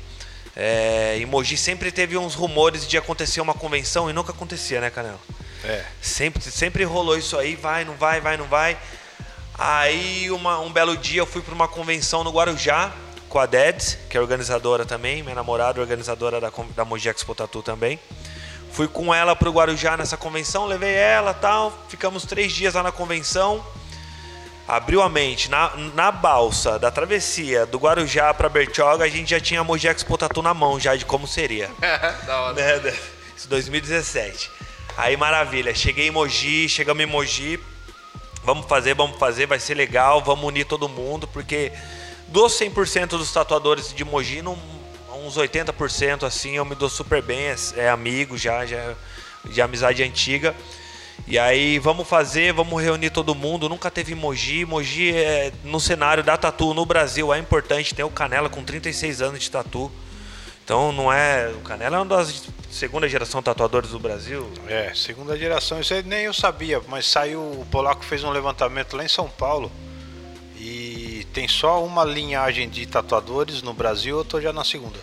[0.56, 4.90] É, em Mogi sempre teve uns rumores de acontecer uma convenção e nunca acontecia, né,
[4.90, 5.20] Canela?
[5.64, 5.84] É.
[6.02, 8.78] Sempre, sempre rolou isso aí, vai, não vai, vai, não vai.
[9.58, 12.92] Aí uma- um belo dia eu fui para uma convenção no Guarujá
[13.34, 17.64] com a Deds, que é organizadora também, minha namorada, organizadora da, da Mogi Expo Tatu
[17.64, 18.00] também.
[18.72, 22.92] Fui com ela pro Guarujá nessa convenção, levei ela tal, ficamos três dias lá na
[22.92, 23.66] convenção.
[24.68, 25.50] Abriu a mente.
[25.50, 29.88] Na, na balsa da travessia do Guarujá para Bertioga, a gente já tinha a Mogi
[29.88, 31.72] Expo Tatu na mão já de como seria.
[32.28, 32.54] da hora.
[32.54, 32.96] né, né?
[33.36, 34.52] Isso 2017.
[34.96, 37.60] Aí maravilha, cheguei em Mogi, chegamos em Mogi.
[38.44, 41.72] Vamos fazer, vamos fazer, vai ser legal, vamos unir todo mundo, porque
[42.34, 44.58] dos 100% dos tatuadores de Mogi, não,
[45.24, 48.96] uns 80% assim, eu me dou super bem, é, é amigo já, já
[49.46, 50.56] de amizade antiga.
[51.28, 53.70] E aí vamos fazer, vamos reunir todo mundo.
[53.70, 54.66] Nunca teve Mogi.
[54.66, 57.94] Mogi é, no cenário da tatu no Brasil é importante.
[57.94, 59.92] Tem o Canela com 36 anos de tatu.
[60.66, 61.50] Então não é.
[61.50, 64.52] O Canela é uma das segunda geração tatuadores do Brasil.
[64.68, 68.98] É, segunda geração, isso aí nem eu sabia, mas saiu, o polaco fez um levantamento
[68.98, 69.72] lá em São Paulo
[71.34, 75.00] tem só uma linhagem de tatuadores no Brasil, eu tô já na segunda.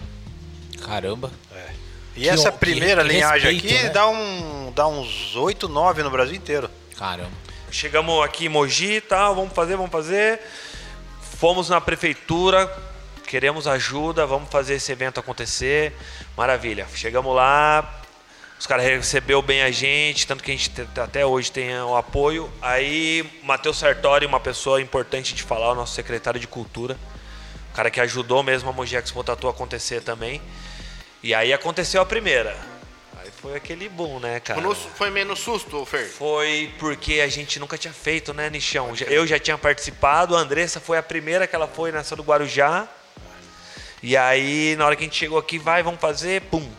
[0.85, 1.31] Caramba.
[2.16, 3.90] E Que essa que- primeira que linhagem respeito, aqui né?
[3.90, 6.71] dá, um, dá uns 8, 9 no Brasil inteiro.
[6.97, 7.31] Caramba.
[7.71, 10.40] Chegamos aqui em Mogi e tal, vamos fazer, vamos fazer.
[11.38, 12.66] Fomos na prefeitura,
[13.27, 15.95] queremos ajuda, vamos fazer esse evento acontecer.
[16.37, 16.87] Maravilha.
[16.95, 18.00] Chegamos lá,
[18.61, 21.96] os caras recebeu bem a gente, tanto que a gente te- até hoje tem o
[21.96, 22.53] apoio.
[22.61, 26.96] Aí, Matheus Sartori, uma pessoa importante de falar, o nosso secretário de cultura,
[27.73, 30.42] o cara que ajudou mesmo a Mogi Expo Tatu acontecer também.
[31.23, 32.55] E aí aconteceu a primeira.
[33.18, 34.61] Aí foi aquele boom, né, cara?
[34.61, 36.07] Foi no- Foi menos susto, Fer?
[36.11, 38.92] Foi porque a gente nunca tinha feito, né, Nichão?
[39.09, 42.87] Eu já tinha participado, a Andressa foi a primeira que ela foi nessa do Guarujá.
[44.03, 46.70] E aí, na hora que a gente chegou aqui, vai, vamos fazer, pum.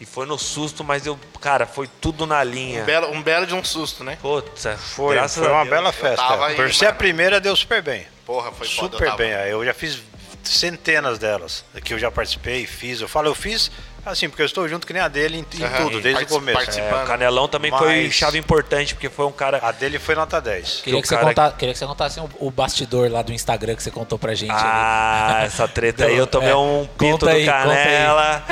[0.00, 2.82] E foi no susto, mas eu, cara, foi tudo na linha.
[2.82, 4.16] Um belo, um belo de um susto, né?
[4.22, 5.70] Puta, Foi, graças foi a uma Deus.
[5.74, 6.44] bela festa.
[6.46, 8.06] aí, Por ser a primeira, deu super bem.
[8.24, 8.86] Porra, foi foda.
[8.94, 9.16] eu super tava.
[9.18, 9.30] bem.
[9.30, 10.00] Eu já fiz
[10.44, 13.00] centenas delas, que eu já participei, fiz.
[13.00, 13.70] Eu falo, eu fiz
[14.10, 16.26] assim, porque eu estou junto que nem a dele em, em Aham, tudo, desde o
[16.26, 16.78] começo.
[16.80, 19.58] É, o Canelão também foi Mas- chave importante, porque foi um cara.
[19.62, 20.80] A dele foi nota 10.
[20.82, 23.74] Queria que, você cara- conta- queria que você contasse o, o bastidor lá do Instagram
[23.74, 24.50] que você contou pra gente.
[24.50, 24.60] ali.
[24.62, 27.46] Ah, essa treta aí, eu tomei É, um pito conta do aí.
[27.46, 28.42] Canela.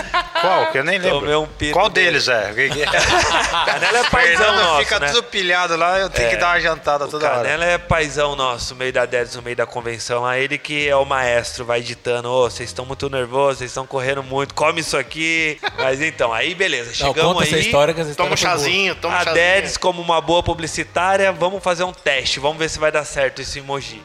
[0.41, 0.73] Qual?
[0.73, 1.21] Que eu nem lembro.
[1.21, 2.07] Tomei um pito Qual dele.
[2.21, 2.53] deles é?
[3.65, 5.07] Canela é paizão Fernando nosso, fica né?
[5.09, 7.37] tudo pilhado lá, eu tenho que dar uma jantada O toda hora.
[7.43, 10.23] Canela é paizão nosso, no meio da Dedes, no meio da convenção.
[10.23, 13.87] Lá ele que é o maestro, vai ditando, ô, vocês estão muito nervosos, vocês estão
[13.87, 15.46] correndo muito, come isso aqui.
[15.79, 17.63] Mas então, aí beleza, Não, chegamos essa aí.
[17.63, 18.65] história que essa Toma um história boa.
[18.67, 19.45] chazinho, toma um a chazinho.
[19.45, 23.41] Dedes, como uma boa publicitária, vamos fazer um teste, vamos ver se vai dar certo
[23.43, 24.03] esse emoji.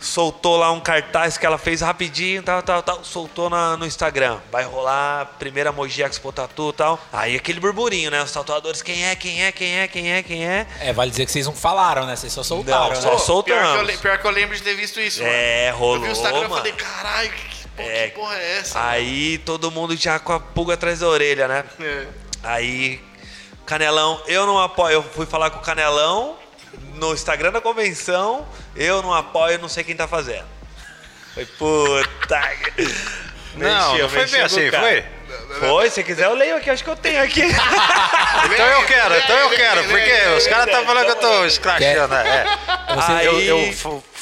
[0.00, 3.02] Soltou lá um cartaz que ela fez rapidinho, tal, tal, tal.
[3.02, 4.38] Soltou na- no Instagram.
[4.48, 7.00] Vai rolar primeira Mogi Expo Tatu e tal.
[7.12, 8.22] Aí aquele burburinho, né?
[8.22, 10.68] Os tatuadores, quem é, quem é, quem é, quem é, quem é.
[10.80, 12.14] É, vale dizer que vocês não falaram, né?
[12.14, 12.94] Vocês só soltaram, Não, né?
[13.00, 13.60] só soltamos.
[13.60, 15.32] Pior que, eu, pior que eu lembro de ter visto isso, mano.
[15.34, 16.54] É, Eu rolou, vi o Instagram e mano.
[16.58, 18.08] falei, caralho, que, pô, É.
[18.08, 18.88] que porra é essa?
[18.88, 21.64] Aí todo mundo já com a pulga atrás da orelha, né?
[21.80, 22.06] É.
[22.42, 23.00] Aí,
[23.66, 24.94] Canelão, eu não apoio.
[24.94, 26.36] Eu fui falar com o Canelão
[26.94, 28.46] no Instagram da convenção.
[28.76, 30.46] Eu não apoio, não sei quem tá fazendo.
[31.34, 32.42] Foi puta.
[33.56, 34.84] Não, Mexeu, não foi bem assim, cara.
[34.86, 35.04] foi?
[35.58, 37.42] Foi, se quiser eu leio aqui, acho que eu tenho aqui.
[38.52, 42.08] Então eu quero, então eu quero, porque os caras estão falando que eu tô escrachando,
[42.14, 42.46] né?
[42.88, 42.94] É.
[42.94, 43.74] Você- Aí- Eu, eu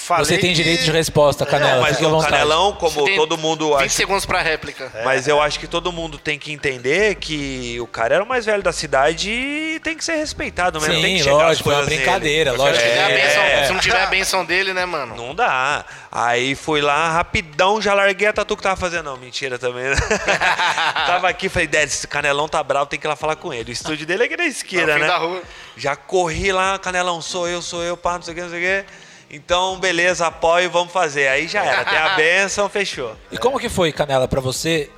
[0.06, 1.74] falei Você tem que- direito de resposta, Canela.
[1.76, 2.32] Não, mas o vontade.
[2.32, 3.88] Canelão, como Você tem todo mundo 20 acha.
[3.90, 4.90] segundos pra réplica.
[5.04, 8.44] Mas eu acho que todo mundo tem que entender que o cara era o mais
[8.46, 10.94] velho da cidade e tem que ser respeitado mesmo.
[10.94, 12.62] tem Sim, que chegar as lógico, foi uma coisas brincadeira, nele.
[12.62, 12.80] lógico.
[12.80, 13.16] Se, tiver a É.
[13.16, 15.16] benção, se não tiver a benção dele, né, mano?
[15.16, 15.84] Não dá.
[16.10, 19.04] Aí fui lá, rapidão, já larguei a tatu que tava fazendo.
[19.06, 19.84] Não, mentira também.
[19.84, 19.96] né?
[21.06, 23.70] tava aqui, falei, Dad, esse canelão tá bravo, tem que ir lá falar com ele.
[23.70, 25.06] O estúdio dele é aqui na esquerda, né?
[25.06, 25.42] da rua.
[25.76, 28.58] Já corri lá, canelão, sou eu, sou eu, pá, não sei o que, não sei
[28.58, 29.05] o que.
[29.30, 31.28] Então, beleza, apoio, vamos fazer.
[31.28, 33.16] Aí já era, tem a benção, fechou.
[33.30, 34.90] E como que foi, Canela, pra você,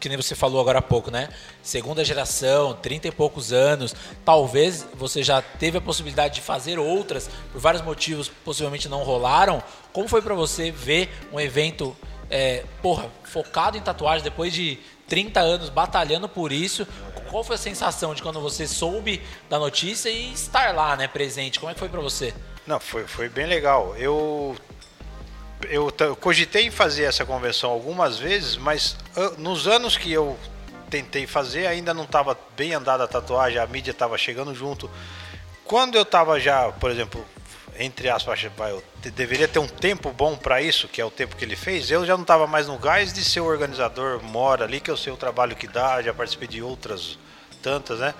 [0.00, 1.28] que nem você falou agora há pouco, né?
[1.62, 7.28] Segunda geração, 30 e poucos anos, talvez você já teve a possibilidade de fazer outras,
[7.52, 9.62] por vários motivos possivelmente não rolaram.
[9.92, 11.94] Como foi pra você ver um evento,
[12.30, 16.86] é, porra, focado em tatuagem depois de 30 anos batalhando por isso?
[17.30, 21.58] Qual foi a sensação de quando você soube da notícia e estar lá, né, presente?
[21.58, 22.32] Como é que foi pra você?
[22.66, 23.94] Não, foi, foi bem legal.
[23.96, 24.56] Eu,
[25.68, 30.36] eu, eu cogitei em fazer essa convenção algumas vezes, mas ah, nos anos que eu
[30.90, 34.90] tentei fazer, ainda não estava bem andada a tatuagem, a mídia estava chegando junto.
[35.64, 37.24] Quando eu estava já, por exemplo,
[37.78, 38.76] entre aspas, vai,
[39.14, 42.04] deveria ter um tempo bom para isso, que é o tempo que ele fez, eu
[42.04, 45.12] já não estava mais no gás de ser o organizador mora ali, que eu sei
[45.12, 47.18] o trabalho que dá, já participei de outras
[47.62, 48.14] tantas, né?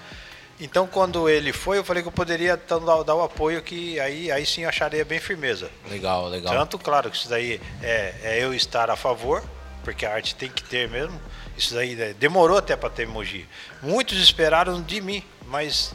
[0.59, 4.01] Então, quando ele foi, eu falei que eu poderia então, dar, dar o apoio que
[4.01, 5.71] aí, aí sim eu acharia bem firmeza.
[5.90, 6.55] Legal, legal.
[6.55, 9.45] Tanto, claro, que isso daí é, é eu estar a favor,
[9.85, 11.21] porque a arte tem que ter mesmo.
[11.59, 13.47] Isso daí né, demorou até para ter emoji.
[13.83, 15.92] Muitos esperaram de mim, mas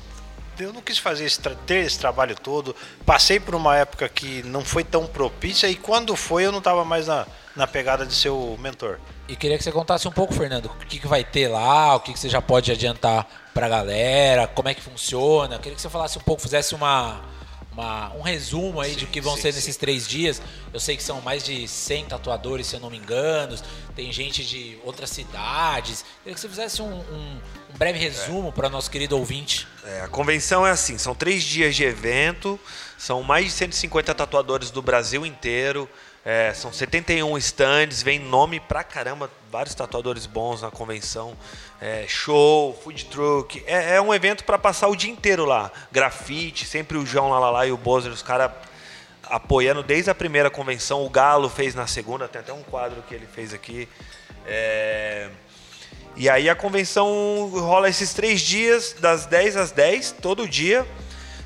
[0.59, 2.75] eu não quis fazer esse, ter esse trabalho todo.
[3.05, 6.83] Passei por uma época que não foi tão propícia e quando foi eu não estava
[6.85, 8.99] mais na, na pegada de ser o mentor.
[9.27, 11.99] E queria que você contasse um pouco, Fernando, o que, que vai ter lá, o
[11.99, 15.57] que, que você já pode adiantar pra galera, como é que funciona.
[15.57, 17.21] Queria que você falasse um pouco, fizesse uma,
[17.71, 20.41] uma- um resumo aí de que vão ser nesses três dias.
[20.73, 23.57] Eu sei que são mais de 100 tatuadores, se eu não me engano.
[23.95, 26.03] Tem gente de outras cidades.
[26.23, 27.39] Queria que você fizesse um, um-
[27.73, 29.67] um breve resumo para nosso querido ouvinte.
[29.85, 32.59] É, a convenção é assim, são três dias de evento,
[32.97, 35.89] são mais de 150 tatuadores do Brasil inteiro,
[36.23, 41.35] é, são 71 stands, vem nome pra caramba, vários tatuadores bons na convenção,
[41.79, 46.65] é, show, food truck, é, é um evento para passar o dia inteiro lá, grafite,
[46.65, 48.51] sempre o João lá e o Bozer, os caras
[49.23, 53.15] apoiando desde a primeira convenção, o Galo fez na segunda, tem até um quadro que
[53.15, 53.87] ele fez aqui,
[54.45, 55.29] é...
[56.15, 60.85] E aí a convenção rola esses três dias, das 10 às 10, todo dia.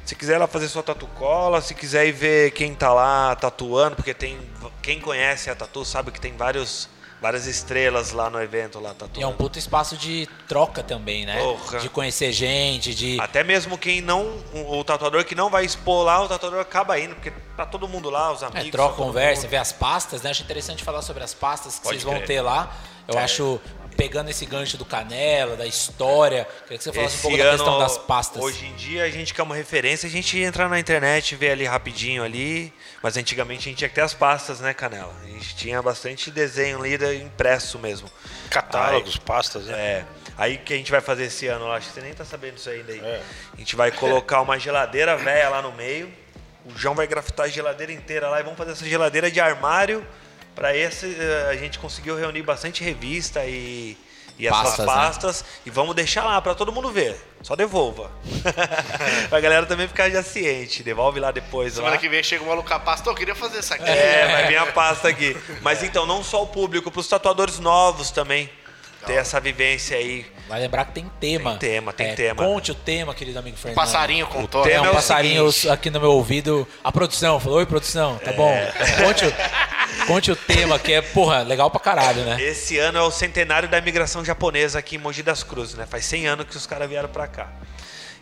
[0.05, 4.13] Se quiser lá fazer sua tatu-cola, se quiser ir ver quem tá lá tatuando, porque
[4.13, 4.37] tem.
[4.81, 6.87] Quem conhece a tatu sabe que tem vários,
[7.19, 9.27] várias estrelas lá no evento lá E é tatuando.
[9.29, 11.41] um puto espaço de troca também, né?
[11.41, 11.79] Porra.
[11.79, 13.19] De conhecer gente, de.
[13.19, 14.37] Até mesmo quem não.
[14.53, 18.11] O, tatuador que não vai expor lá, o tatuador acaba indo, porque tá todo mundo
[18.11, 18.69] lá, os É, amigos.
[18.69, 19.49] troca, tá conversa, mundo.
[19.51, 20.29] vê as pastas, né?
[20.29, 22.27] Acho interessante falar sobre as pastas que Pode vocês vão crer.
[22.27, 22.71] ter lá.
[23.07, 23.23] Eu É.
[23.23, 23.59] acho,
[23.95, 27.79] pegando esse gancho do Canela, da história, queria que você falasse um pouco da questão
[27.79, 28.41] das pastas.
[28.41, 31.65] Hoje em dia, a gente quer uma referência, a gente entra na internet, vê ali
[31.65, 32.73] rapidinho ali.
[33.01, 35.13] Mas antigamente a gente tinha que ter as pastas, né, Canela?
[35.23, 38.09] A gente tinha bastante desenho ali impresso mesmo.
[38.49, 39.77] Catálogos, pastas, né?
[39.77, 40.05] É.
[40.37, 41.77] Aí o que a gente vai fazer esse ano lá?
[41.77, 42.99] Acho que você nem tá sabendo disso ainda aí.
[42.99, 43.21] É.
[43.53, 46.11] A gente vai colocar uma geladeira velha lá no meio.
[46.65, 50.05] O João vai grafitar a geladeira inteira lá e vamos fazer essa geladeira de armário.
[50.55, 53.97] Pra esse eh, a gente conseguiu reunir bastante revista e,
[54.39, 55.47] e essas Pastas, né?
[55.65, 57.15] E vamos deixar lá pra todo mundo ver.
[57.43, 58.09] Só devolva.
[59.29, 60.81] pra galera também ficar já ciente.
[60.81, 61.73] Devolve lá depois.
[61.73, 61.97] Semana lá.
[61.97, 63.89] que vem chega o maluco com a pasta, eu queria fazer isso aqui.
[63.89, 65.37] É, vai vir a pasta aqui.
[65.61, 68.49] Mas então, não só o público, para os tatuadores novos também.
[69.05, 70.25] Ter essa vivência aí.
[70.47, 71.51] Vai lembrar que tem tema.
[71.57, 72.43] Tem tema, tem É, tema.
[72.43, 73.75] Conte o tema, querido amigo Fernando.
[73.75, 74.61] Passarinho contou.
[74.63, 75.73] tema É é um o passarinho seguinte.
[75.73, 76.67] aqui no meu ouvido.
[76.83, 78.49] A produção falou: Oi, produção, tá bom?
[78.51, 78.71] É.
[79.03, 82.41] Conte, o, conte o tema, que é, porra, legal pra caralho, né?
[82.41, 85.85] Esse ano é o centenário da imigração japonesa aqui em Mogi das Cruzes, né?
[85.85, 87.49] Faz 100 anos que os caras vieram pra cá.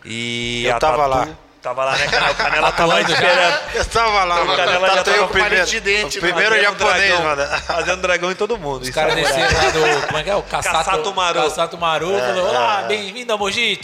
[0.04, 1.28] E Eu a tava tatu- lá.
[1.64, 2.30] Tava lá, né, Canela?
[2.30, 3.14] O Canela tava Tatuando já?
[3.14, 3.60] esperando.
[3.74, 7.08] Eu tava lá, O Canela já tava o com primeiro, de dente, o primeiro japonês,
[7.18, 7.60] dragão, mano.
[7.62, 8.82] Fazendo dragão em todo mundo.
[8.82, 10.06] Os isso caras é desceram lá do.
[10.06, 10.36] Como é que é?
[10.36, 11.42] O Cassato, Cassato Maru.
[11.42, 12.18] Cassato Maru.
[12.18, 13.80] falou: Olá, bem-vindo a Mogi.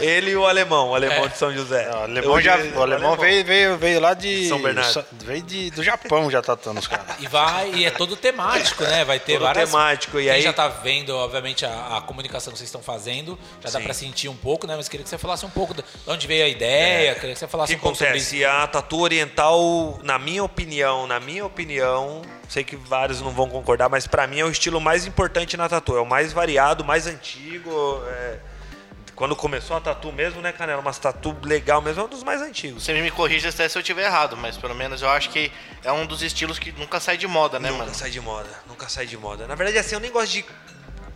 [0.00, 1.88] Ele e o alemão, o alemão de São José.
[1.90, 4.48] O alemão, já, o alemão veio, veio, veio lá de.
[4.48, 5.04] São Bernardo.
[5.22, 7.04] Veio de, do Japão já tatuando os caras.
[7.20, 9.04] E vai, e é todo temático, né?
[9.04, 9.68] Vai ter Todo várias.
[9.70, 13.70] temático, e aí- já tá vendo, obviamente, a, a comunicação que vocês estão fazendo, já
[13.70, 14.74] dá pra sentir um pouco, né?
[14.76, 17.48] Mas queria que você falasse um pouco de onde veio a ideia, queria que você
[17.48, 18.34] falasse que um pouco sobre isso.
[18.34, 18.44] acontece?
[18.44, 23.88] A tatu oriental, na minha opinião, na minha opinião, sei que vários não vão concordar,
[23.88, 25.96] mas pra mim é o estilo mais importante na tatu.
[25.96, 28.38] É o mais variado, mais antigo, é,
[29.16, 30.80] quando começou a tatu mesmo, né, Canela?
[30.80, 32.84] Umas tatu legal mesmo, é um dos mais antigos.
[32.84, 35.50] Você me corrija até se eu estiver errado, mas pelo menos eu acho que
[35.82, 37.94] é um dos estilos que nunca sai de moda, né, nunca mano?
[37.96, 39.46] sai de moda, nunca sai de moda.
[39.46, 40.44] Na verdade, assim, eu nem gosto de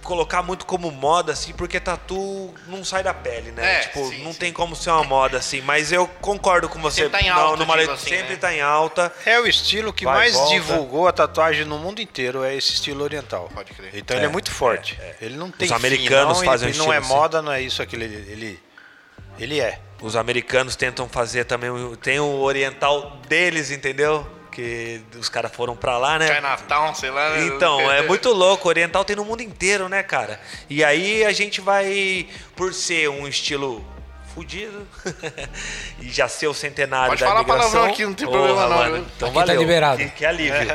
[0.02, 3.76] colocar muito como moda, assim, porque tatu não sai da pele, né?
[3.76, 4.38] É, tipo, sim, não sim.
[4.38, 5.60] tem como ser uma moda, assim.
[5.60, 7.02] Mas eu concordo com você.
[7.02, 8.36] Sempre tá em Não, alta, numa digo letra- assim, sempre né?
[8.36, 9.12] tá em alta.
[9.26, 10.54] É o estilo que Vai, mais volta.
[10.54, 13.50] divulgou a tatuagem no mundo inteiro, é esse estilo oriental.
[13.54, 13.90] Pode crer.
[13.94, 14.98] Então ele é muito forte.
[15.20, 17.08] Ele não tem Os americanos fim, não, fazem ele, um não é assim.
[17.08, 18.62] moda, não é isso aquilo, ele, ele,
[19.38, 19.78] ele é.
[20.00, 21.68] Os americanos tentam fazer também.
[21.70, 24.26] o- Tem o oriental deles, entendeu?
[24.60, 26.34] Que os caras foram pra lá, né?
[26.34, 27.30] Chinatown, sei lá.
[27.30, 27.46] né?
[27.46, 28.68] Então, é muito louco.
[28.68, 30.38] Oriental tem no mundo inteiro, né, cara?
[30.68, 33.82] E aí a gente vai, por ser um estilo
[34.34, 34.86] fudido
[35.98, 37.70] e já ser o centenário Pode da falar imigração.
[37.70, 39.06] palavrão aqui, não tem problema não, mano.
[39.16, 39.60] Então Aqui tá valeu.
[39.60, 39.98] liberado.
[39.98, 40.60] Que, que alívio.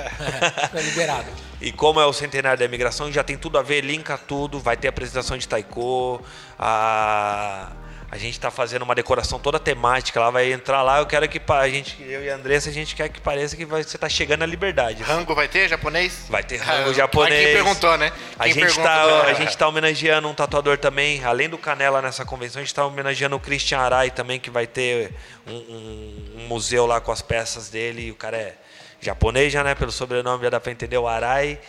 [0.74, 1.28] Tá liberado.
[1.62, 4.76] E como é o centenário da imigração, já tem tudo a ver, linka tudo, vai
[4.76, 6.22] ter apresentação de taiko,
[6.60, 7.72] a,
[8.12, 11.42] a gente tá fazendo uma decoração toda temática, lá vai entrar lá, eu quero que
[11.48, 14.40] a gente, eu e a Andressa, a gente quer que pareça que você tá chegando
[14.42, 15.04] na liberdade.
[15.04, 16.26] Rango vai ter japonês?
[16.30, 17.44] Vai ter rango Ah, japonês.
[17.46, 18.12] Quem perguntou, né?
[18.40, 22.62] A Quem tá, a gente tá homenageando um tatuador também, além do Canela nessa convenção,
[22.62, 25.12] a gente tá homenageando o Christian Arai também, que vai ter
[25.48, 28.12] um, um- um museu lá com as peças dele.
[28.12, 28.54] O cara é
[29.02, 29.76] japonês já, né?
[29.76, 31.60] Pelo sobrenome já dá pra entender o Arai.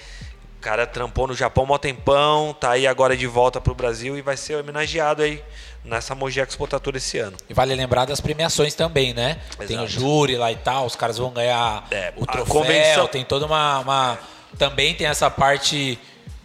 [0.67, 4.21] O cara trampou no Japão mó tempão, tá aí agora de volta pro Brasil e
[4.21, 5.41] vai ser homenageado aí
[5.85, 7.37] nessa Mogi Expo Tattoo esse ano.
[7.49, 9.39] E vale lembrar das premiações também, né?
[9.69, 9.89] Tem o Exato.
[10.01, 13.47] júri lá e tal, os caras vão ganhar É, o a troféu, convenção- tem toda
[13.47, 14.19] uma, uma-
[14.59, 15.97] Também tem essa parte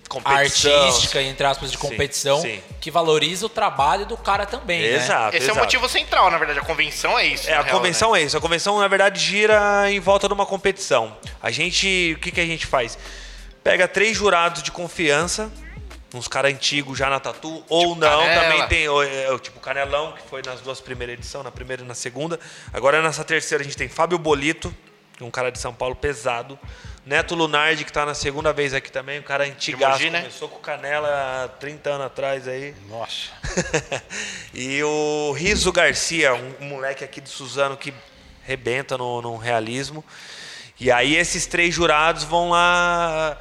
[0.08, 0.72] Competição.
[0.84, 2.62] artística, entre aspas, de Sim, competição, sim.
[2.80, 4.98] que valoriza o trabalho do cara também, né?
[4.98, 5.36] Exato.
[5.36, 5.60] Esse é o exato.
[5.62, 6.60] motivo central, na verdade.
[6.60, 7.50] A convenção é isso.
[7.50, 8.20] É, a real, convenção né?
[8.22, 8.38] é isso.
[8.38, 11.18] A convenção, na verdade, gira em volta de uma competição.
[11.42, 12.14] A gente.
[12.16, 13.00] O que, que a gente faz?
[13.64, 15.52] Pega três jurados de confiança,
[16.14, 18.42] uns caras antigos já na tatu, ou não, Canela.
[18.42, 21.84] também tem o, é, o tipo Canelão, que foi nas duas primeiras edições, na primeira
[21.84, 22.40] e na segunda.
[22.74, 24.74] Agora nessa terceira a gente tem Fábio Bolito,
[25.16, 26.58] que é um cara de São Paulo pesado.
[27.06, 30.20] Neto Lunardi, que tá na segunda vez aqui também, um cara antigaço, Mogi, né?
[30.22, 32.76] começou com Canela há 30 anos atrás aí.
[32.88, 33.32] Nossa.
[34.54, 37.94] e o Riso Garcia, um, um moleque aqui de Suzano que
[38.44, 40.04] rebenta no, no realismo.
[40.80, 43.38] E aí esses três jurados vão lá.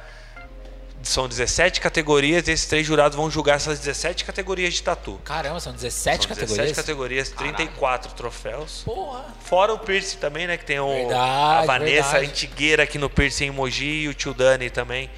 [1.03, 5.19] São 17 categorias e esses três jurados vão julgar essas 17 categorias de tatu.
[5.25, 6.57] Caramba, são 17 São categorias.
[6.57, 8.83] 17 categorias, 34 troféus.
[8.85, 9.25] Porra.
[9.43, 10.57] Fora o piercing também, né?
[10.57, 12.25] Que tem o, Verdade, a Vanessa verdade.
[12.31, 15.09] Antigueira aqui no piercing em Mogi e o tio Dani também.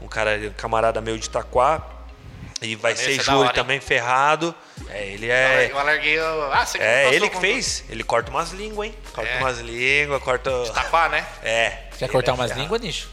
[0.00, 1.88] Um cara, um camarada meu de Itaquá.
[2.60, 3.54] E vai Vanessa ser é júri hora, hein?
[3.54, 4.54] também, ferrado.
[4.88, 5.68] É, ele é.
[5.72, 6.20] Eu alarguei.
[6.20, 7.82] o- Ah, você que É, ele que fez.
[7.90, 8.94] Ele corta umas línguas, hein?
[9.12, 9.38] Corta É.
[9.40, 10.50] umas línguas, corta.
[10.72, 11.26] Taquá, né?
[11.42, 11.78] É.
[11.98, 13.08] Quer cortar é umas línguas, nicho?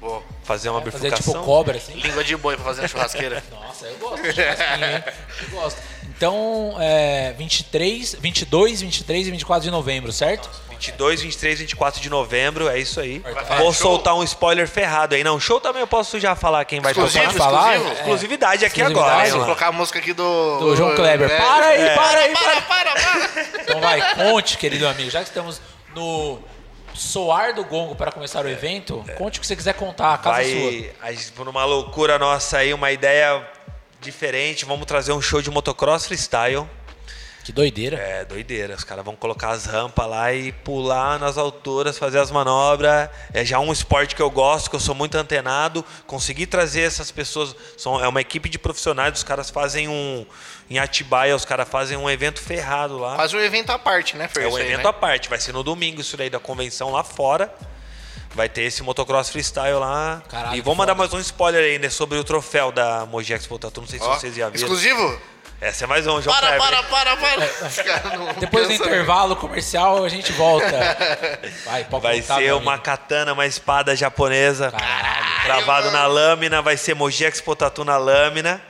[0.00, 0.22] Vou.
[0.44, 1.32] Fazer uma Fazer bifurcação.
[1.34, 1.92] tipo cobra, assim?
[1.94, 3.42] Língua de boi pra fazer na churrasqueira.
[3.52, 5.04] Nossa, eu gosto de churrasquinho, hein?
[5.42, 5.78] Eu gosto.
[6.16, 10.50] Então, é, 23, 22, 23 e 24 de novembro, certo?
[10.70, 13.22] 22, 23, 24 de novembro, é isso aí.
[13.58, 15.22] Vou soltar um spoiler ferrado aí.
[15.22, 17.38] Não, show também eu posso já falar quem vai Exclusivo, tocar.
[17.44, 17.74] falar?
[17.76, 17.90] exclusivo.
[17.90, 18.00] É.
[18.00, 19.20] Exclusividade aqui Exclusividade.
[19.20, 20.58] agora, vou colocar a música aqui do.
[20.58, 21.30] Do João Kleber.
[21.30, 21.36] É.
[21.38, 22.92] Para aí, para aí, Para, para.
[22.92, 23.62] para, para.
[23.62, 25.10] Então vai, conte, querido amigo.
[25.10, 25.60] Já que estamos
[25.94, 26.38] no
[27.00, 30.42] soar do gongo para começar o evento, conte o que você quiser contar, a casa
[30.42, 30.70] é sua.
[30.70, 33.42] Vai, a gente, por uma loucura nossa aí, uma ideia
[34.00, 36.68] diferente, vamos trazer um show de motocross freestyle.
[37.50, 37.96] Que doideira.
[37.96, 38.76] É, doideira.
[38.76, 43.10] Os caras vão colocar as rampas lá e pular nas alturas, fazer as manobras.
[43.34, 45.84] É já um esporte que eu gosto, que eu sou muito antenado.
[46.06, 47.56] Consegui trazer essas pessoas.
[47.76, 50.24] São, é uma equipe de profissionais, os caras fazem um.
[50.70, 53.16] Em Atibaia, os caras fazem um evento ferrado lá.
[53.16, 54.44] Faz um evento à parte, né, Fer?
[54.44, 54.88] É um isso aí, evento né?
[54.88, 55.28] à parte.
[55.28, 57.52] Vai ser no domingo isso daí da convenção lá fora.
[58.32, 60.22] Vai ter esse motocross freestyle lá.
[60.28, 61.08] Caralho, e vou mandar foda.
[61.08, 63.80] mais um spoiler aí, né, sobre o troféu da Mogi Expo Tatu.
[63.80, 64.62] Não sei se Ó, vocês já viram.
[64.62, 65.20] Exclusivo?
[65.60, 66.82] Essa é mais um, João Para, Kleber.
[66.88, 68.32] para, para, para.
[68.40, 70.66] Depois do intervalo comercial, a gente volta.
[71.66, 72.84] Vai, pode Vai voltar, ser uma amigo.
[72.84, 74.70] katana, uma espada japonesa.
[74.70, 75.42] Caralho.
[75.44, 78.60] Travado na lâmina, vai ser Mogi Expo Tatu na lâmina.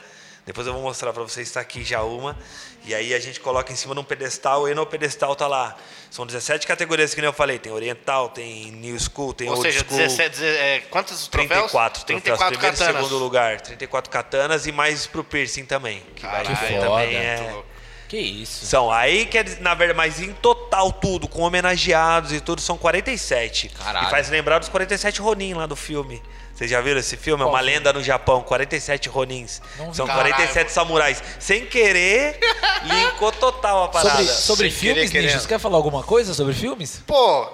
[0.44, 2.36] Depois eu vou mostrar pra vocês, tá aqui já uma.
[2.84, 5.76] E aí a gente coloca em cima de um pedestal e no pedestal tá lá.
[6.10, 7.58] São 17 categorias que nem eu falei.
[7.58, 9.98] Tem oriental, tem new school, tem Ou old seja, school.
[9.98, 11.48] 17, deze- é, quantos troféus?
[11.70, 13.60] 34 troféus, 34 primeiro e segundo lugar.
[13.60, 16.02] 34 katanas e mais pro piercing também.
[16.16, 16.86] Que vai Caralho, ter foda.
[16.88, 17.62] também é...
[18.10, 18.66] Que isso.
[18.66, 22.76] São aí, quer dizer, na verdade, mas em total tudo, com homenageados e tudo, são
[22.76, 23.68] 47.
[23.68, 24.08] Caralho.
[24.08, 26.20] E faz lembrar dos 47 Ronin lá do filme.
[26.52, 27.44] Vocês já viram esse filme?
[27.44, 27.72] É uma filme?
[27.72, 29.62] lenda no Japão, 47 Ronins.
[29.78, 29.94] Não.
[29.94, 30.34] São Caralho.
[30.34, 31.22] 47 samurais.
[31.38, 32.36] Sem querer,
[32.82, 34.16] linkou total a parada.
[34.16, 35.40] Sobre, sobre querer, filmes, Nicho, querendo.
[35.42, 37.00] você quer falar alguma coisa sobre filmes?
[37.06, 37.48] Pô,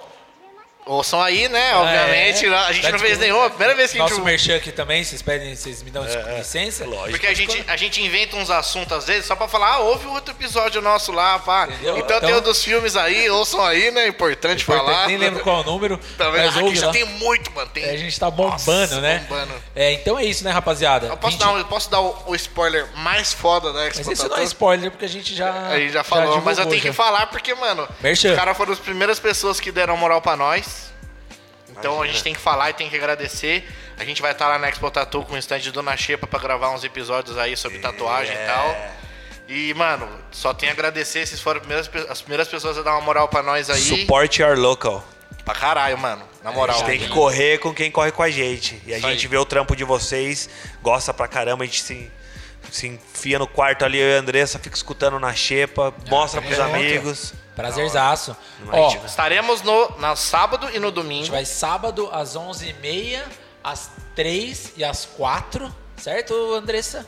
[0.88, 1.74] Ouçam aí, né?
[1.74, 2.46] Obviamente.
[2.46, 2.54] É.
[2.56, 3.50] A gente não fez nenhuma.
[3.50, 4.24] Primeira vez que a Nosso gente.
[4.24, 6.04] merchan aqui também, vocês pedem, vocês me dão
[6.38, 6.84] licença?
[6.86, 7.10] lógico.
[7.10, 10.06] Porque a gente, a gente inventa uns assuntos às vezes só pra falar, ah, houve
[10.06, 11.66] outro episódio nosso lá, pá.
[11.68, 11.98] Entendeu?
[11.98, 14.06] Então, tem Então- o dos filmes aí, ouçam aí, né?
[14.06, 15.08] Importante, falar.
[15.08, 16.92] Nem lembro qual é o número, Tá mas Aqui já lá.
[16.92, 17.68] tem muito, mano.
[17.74, 17.82] Tem...
[17.82, 19.26] É, a gente tá bombando, Nossa, né?
[19.28, 19.54] bombando.
[19.74, 21.08] É, então é isso, né, rapaziada?
[21.08, 24.04] Eu posso 20 dar, um, eu posso dar o, o spoiler mais foda da Expo
[24.06, 25.52] Mas isso não é spoiler, porque a gente já.
[25.88, 26.94] Já falou, mas eu tenho que já.
[26.94, 28.30] falar porque, mano, Merchan.
[28.30, 30.75] os caras foram as primeiras pessoas que deram moral pra nós.
[31.78, 33.68] Então a gente tem que falar e tem que agradecer.
[33.98, 36.38] A gente vai estar lá na Expo Tatu com o stand de Dona Xepa pra
[36.38, 38.76] gravar uns episódios aí sobre tatuagem e tal.
[39.48, 41.26] E, mano, só tenho a agradecer.
[41.26, 43.80] Vocês foram as primeiras, as primeiras pessoas a dar uma moral pra nós aí.
[43.80, 45.04] Support your local.
[45.44, 46.22] Pra caralho, mano.
[46.42, 46.76] Na A moral.
[46.78, 48.82] gente tem que correr com quem corre com a gente.
[48.84, 49.28] E a Isso gente aí.
[49.28, 50.48] vê o trampo de vocês,
[50.82, 52.10] gosta pra caramba, a gente se,
[52.70, 56.56] se enfia no quarto ali, eu e a Andressa, fica escutando na xepa, mostra pros
[56.56, 56.68] junto.
[56.74, 57.32] amigos.
[57.56, 58.36] Prazerzaço.
[58.70, 58.94] Ó.
[59.06, 61.22] Estaremos no, no sábado e no a domingo.
[61.24, 63.22] gente vai sábado às 11h30,
[63.64, 67.04] às 3 e às 4, certo, Andressa?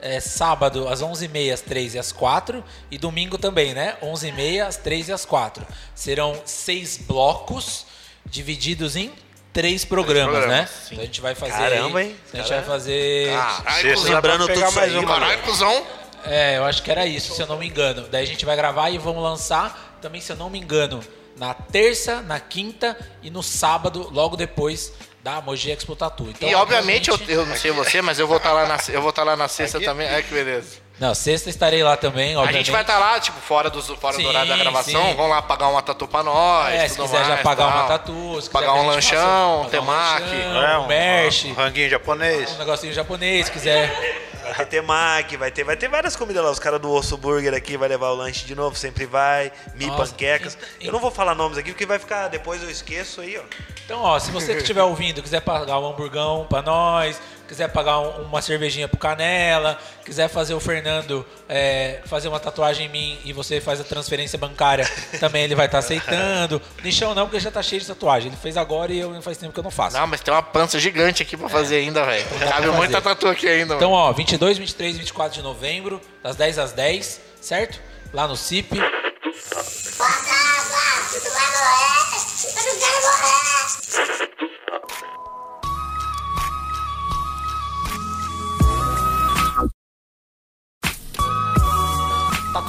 [0.00, 2.64] É, sábado às 11h30, às 3 e às 4.
[2.90, 3.96] E domingo também, né?
[4.02, 5.64] 11h30, às 3 e às 4.
[5.94, 7.86] Serão seis blocos
[8.26, 9.12] divididos em
[9.52, 10.66] três programas, programas, né?
[10.66, 10.94] sim.
[10.94, 11.52] Então a gente vai fazer.
[11.52, 12.16] Caramba, aí- hein?
[12.32, 13.32] A gente vai fazer.
[13.32, 15.08] Caralho, pra lembrando tudo isso mais aí, uma.
[15.08, 15.20] mano.
[15.26, 15.86] Caralho, cuzão.
[16.24, 18.06] É, eu acho que era isso, se eu não me engano.
[18.10, 21.00] Daí a gente vai gravar e vamos lançar também, se eu não me engano,
[21.36, 24.92] na terça, na quinta e no sábado, logo depois
[25.22, 26.28] da Moji Expo Tatu.
[26.28, 28.76] Então, E obviamente, eu, realmente- eu não sei você, mas eu vou estar lá na,
[28.88, 30.08] eu vou estar lá na sexta também.
[30.08, 30.78] É que beleza.
[31.02, 32.58] Não, sexta estarei lá também, A obviamente.
[32.66, 35.04] gente vai estar lá, tipo, fora, dos, fora Sim, do horário da gravação.
[35.08, 35.14] sim.
[35.16, 36.72] Vão lá pagar uma tatu pra nós.
[36.72, 37.76] É, se quiser já mais, pagar tal.
[37.80, 40.22] uma tatu, se Pagar um a lanchão, faça- um temaki.
[40.54, 42.52] lanchão, um merch, um ranguinho japonês.
[42.52, 44.22] um negocinho japonês, se quiser.
[44.44, 46.50] Vai ter temaki, vai ter, vai ter várias comidas lá.
[46.52, 49.50] Os caras do Osso Burger aqui vai levar o lanche de novo, sempre vai.
[49.74, 50.56] Mi Nossa, panquecas.
[50.80, 52.28] e- Eu não vou falar nomes aqui porque vai ficar.
[52.28, 53.42] Depois eu esqueço aí, ó.
[53.84, 57.20] Então, ó, se você que estiver ouvindo, quiser pagar um hamburgão pra nós,
[57.52, 62.86] quiser pagar um- uma cervejinha pro Canela, quiser fazer o Fernando é, fazer uma tatuagem
[62.86, 64.88] em mim e você faz a transferência bancária,
[65.20, 66.62] também ele vai estar aceitando.
[66.82, 68.28] Nichão não, porque já tá cheio de tatuagem.
[68.28, 69.98] Ele fez agora e eu faz tempo que eu não faço.
[69.98, 72.24] Não, mas tem uma pança gigante aqui pra fazer ainda, velho.
[72.48, 74.02] Cabe muita tatu aqui ainda, Então, mano.
[74.04, 77.78] ó, 22, 23 e 24 de novembro, das 10 às 10, certo?
[78.14, 78.78] Lá no CIP.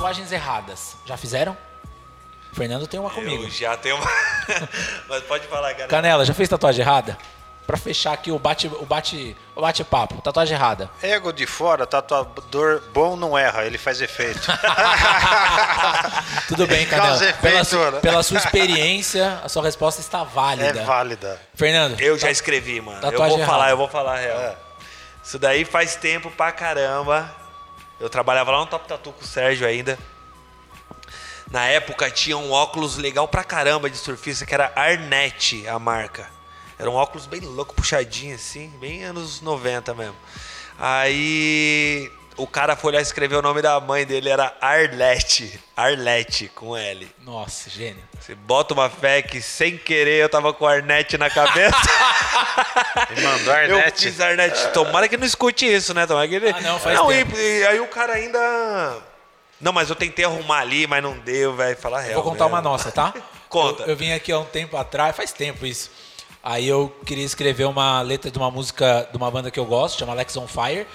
[0.03, 0.97] Tatuagens erradas.
[1.05, 1.55] Já fizeram?
[2.51, 3.45] O Fernando tem uma comigo.
[3.45, 4.05] Eu já tenho uma.
[5.07, 5.87] Mas pode falar, cara.
[5.87, 7.17] Canela, já fez tatuagem errada?
[7.65, 10.89] Pra fechar aqui o bate o bate o bate-papo, tatuagem errada.
[11.01, 14.41] Ego de fora, tatuador bom não erra, ele faz efeito.
[16.49, 17.15] Tudo bem, Canela.
[17.15, 17.99] Efeito, Pela, su- né?
[18.01, 20.83] pela sua experiência, a sua resposta está é válida.
[20.83, 21.39] válida.
[21.55, 22.99] Fernando, Eu já escrevi, mano.
[23.09, 23.69] Eu vou falar, errada.
[23.71, 24.55] eu vou falar a real.
[25.23, 27.33] Isso daí faz tempo pra caramba.
[28.03, 29.97] Eu trabalhava lá no Top Tatu com o Sérgio ainda.
[31.49, 36.29] Na época tinha um óculos legal pra caramba de surfista, que era Arnett, a marca.
[36.77, 40.17] Era um óculos bem louco, puxadinho assim, bem anos 90 mesmo.
[40.77, 45.59] Aí o cara foi lá escrever o nome da mãe dele, era Arlete.
[45.75, 47.07] Arlete, com L.
[47.21, 48.03] Nossa, gênio.
[48.19, 51.75] Você bota uma fé que sem querer eu tava com Arnett na cabeça.
[53.15, 54.67] E mandou a Eu fiz Arnett.
[54.71, 56.05] Tomara que não escute isso, né?
[56.05, 56.49] Tomara que ele...
[56.49, 57.35] Ah, não, faz e- tempo.
[57.37, 58.97] e aí o cara ainda...
[59.59, 61.75] Não, mas eu tentei arrumar ali, mas não deu, velho.
[61.77, 62.15] Falar real.
[62.21, 62.55] Vou contar mesmo.
[62.55, 63.13] uma nossa, tá?
[63.49, 63.83] Conta.
[63.83, 65.89] Eu, eu vim aqui há um tempo atrás, faz tempo isso.
[66.43, 69.97] Aí eu queria escrever uma letra de uma música de uma banda que eu gosto,
[69.97, 70.85] chama Alex on Fire.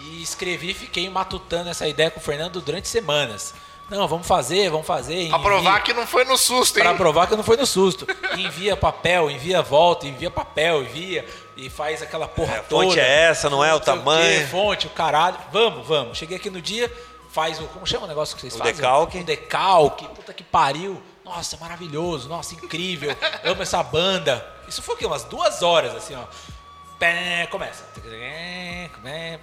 [0.00, 3.54] E escrevi, fiquei matutando essa ideia com o Fernando durante semanas.
[3.90, 5.28] Não, vamos fazer, vamos fazer.
[5.30, 6.82] Pra provar que não foi no susto, hein?
[6.84, 8.06] Pra provar que não foi no susto.
[8.36, 11.24] Envia papel, envia volta, envia papel, envia
[11.56, 12.84] e faz aquela porra É, a toda.
[12.86, 14.48] fonte é essa, não é o sei quê, tamanho.
[14.48, 15.38] fonte, o caralho.
[15.50, 16.18] Vamos, vamos.
[16.18, 16.92] Cheguei aqui no dia,
[17.32, 17.64] faz o.
[17.64, 18.74] Como chama o negócio que vocês O fazem?
[18.74, 19.18] decalque.
[19.20, 20.06] O decalque.
[20.08, 21.02] Puta que pariu.
[21.24, 22.28] Nossa, maravilhoso.
[22.28, 23.16] Nossa, incrível.
[23.42, 24.46] Amo essa banda.
[24.68, 25.06] Isso foi o quê?
[25.06, 26.24] Umas duas horas, assim, ó.
[26.98, 27.84] Pé, começa.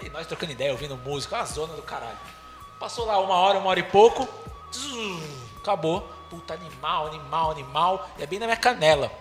[0.04, 2.18] E nós trocando ideia, ouvindo música, uma zona do caralho.
[2.80, 4.28] Passou lá uma hora, uma hora e pouco.
[4.74, 6.02] Zzz, Acabou.
[6.30, 8.10] Puta, animal, animal, animal.
[8.20, 9.12] E é bem na minha canela.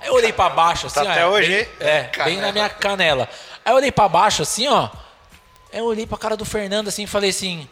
[0.00, 1.10] Aí eu olhei pra baixo assim, Tá ó.
[1.10, 1.68] até é, hoje, bem, hein?
[1.80, 3.28] É, bem na minha canela.
[3.64, 4.88] Aí eu olhei pra baixo assim, ó.
[5.72, 7.68] Aí eu olhei pra cara do Fernando assim e falei assim: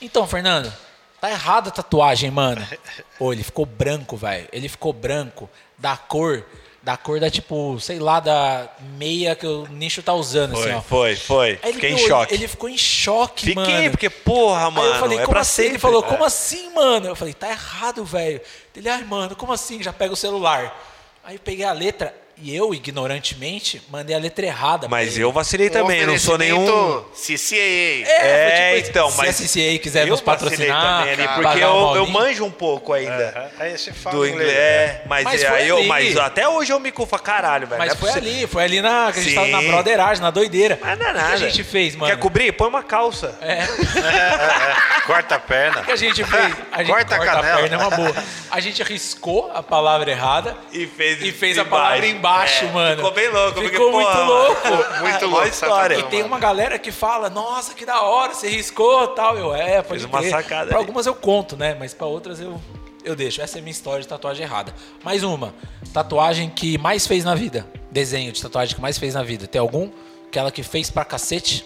[0.00, 0.72] Então, Fernando,
[1.20, 2.66] tá errada a tatuagem, mano.
[3.18, 4.48] Ô, ele ficou branco, velho.
[4.52, 6.44] Ele ficou branco, da cor
[6.82, 10.72] da cor da, tipo, sei lá, da meia que o nicho tá usando, assim, Foi,
[10.72, 10.80] ó.
[10.80, 11.60] foi, foi.
[11.62, 12.34] Aí Fiquei em me olhou, choque.
[12.34, 13.68] Ele ficou em choque, mano.
[13.68, 15.52] Fiquei, porque, porra, Aí mano, eu falei, é como assim?
[15.52, 15.70] sempre.
[15.72, 16.06] Ele falou, É.
[16.06, 17.06] como assim, mano?
[17.08, 18.40] Eu falei, tá errado, velho.
[18.74, 19.82] Ele, ai, mano, como assim?
[19.82, 20.80] Já pega o celular.
[21.24, 24.80] Aí eu peguei a letra e eu, ignorantemente, mandei a letra errada.
[24.80, 27.02] pra Mas eu vacilei também, não sou nenhum...
[27.14, 28.06] CCAA.
[28.08, 31.42] É, foi tipo, então, se mas a CCA quiser eu nos vacilei patrocinar, também ali,
[31.42, 33.50] porque eu, eu manjo um pouco ainda.
[33.58, 35.86] Aí você fala Do inglês, é, mas, Mas é, foi aí eu, ali.
[35.88, 37.78] mas até hoje eu me culpo, caralho, velho.
[37.78, 40.78] Mas é foi ali, foi ali na, que a gente tava na broderagem, na doideira.
[40.80, 41.34] Mas não é O que nada.
[41.34, 42.12] a gente fez, mano?
[42.12, 42.52] Quer cobrir?
[42.52, 43.36] Põe uma calça.
[43.40, 43.66] É,
[45.18, 45.80] Corta a perna.
[45.80, 46.56] o que a gente fez?
[46.72, 47.56] A gente Corta a canela.
[47.58, 48.14] perna, é uma boa.
[48.50, 52.96] A gente riscou a palavra errada E fez, e fez a palavra embaixo, É, mano.
[52.96, 53.52] Ficou bem louco.
[53.54, 54.68] porque, Ficou muito porra, louco.
[55.00, 55.46] Muito louco.
[55.48, 55.98] história.
[55.98, 59.36] E tem uma galera que fala, nossa, que da hora, você riscou e tal.
[59.36, 60.30] Eu, é, pode Fez uma crer.
[60.30, 60.84] sacada Pra ali.
[60.86, 61.76] algumas eu conto, né?
[61.78, 62.60] Mas pra outras eu,
[63.04, 63.40] eu deixo.
[63.42, 64.72] Essa é a minha história de tatuagem errada.
[65.02, 65.52] Mais uma.
[65.92, 67.66] Tatuagem que mais fez na vida.
[67.90, 69.46] Desenho de tatuagem que mais fez na vida.
[69.46, 69.90] Tem algum?
[70.28, 71.64] Aquela que fez pra cacete?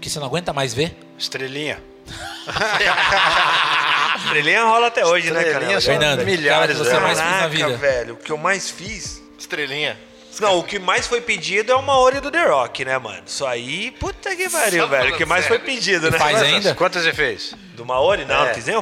[0.00, 0.96] Que você não aguenta mais ver?
[1.18, 1.80] Estrelinha.
[4.24, 5.80] Estrelinha rola até hoje, né, Estrelinha cara?
[5.80, 7.02] são Fernando, milhares aquela que você delas.
[7.02, 7.76] mais fez na Caraca, vida.
[7.76, 8.14] velho.
[8.14, 9.22] O que eu mais fiz...
[9.38, 9.98] Estrelinha.
[10.40, 13.22] Não, o que mais foi pedido é o Maori do The Rock, né, mano?
[13.26, 15.14] Isso aí, puta que pariu, velho.
[15.14, 16.18] O que mais foi pedido, né?
[16.18, 16.74] faz ainda?
[16.74, 17.54] Quantas você fez?
[17.74, 18.24] Do Maori?
[18.24, 18.48] Não, É.
[18.48, 18.76] não fiz nem,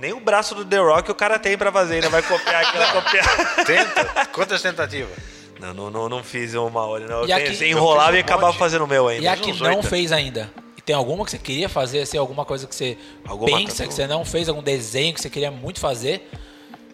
[0.00, 2.76] nem o braço do The Rock o cara tem pra fazer, ainda vai copiar aqui,
[2.78, 3.64] vai copiar.
[3.64, 4.26] Tenta?
[4.32, 5.12] Quantas tentativas?
[5.60, 7.18] Não, não, não, não fiz o Maori, não.
[7.20, 9.24] Eu E tenho- aqui- você enrolava eu e fiz um acabava fazendo o meu ainda.
[9.24, 10.50] E a que não fez ainda?
[10.76, 12.96] E tem alguma que você queria fazer, assim, alguma coisa que você
[13.26, 13.88] Alguma pensa tatu?
[13.88, 16.28] que você não fez, algum desenho que você queria muito fazer?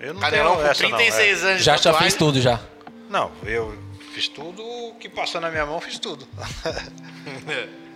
[0.01, 1.51] Eu não Canelão tenho com essa, não, 36 é.
[1.51, 2.61] anos Já já fez tudo já.
[3.11, 3.77] Não, eu
[4.15, 6.27] fiz tudo o que passou na minha mão, fiz tudo.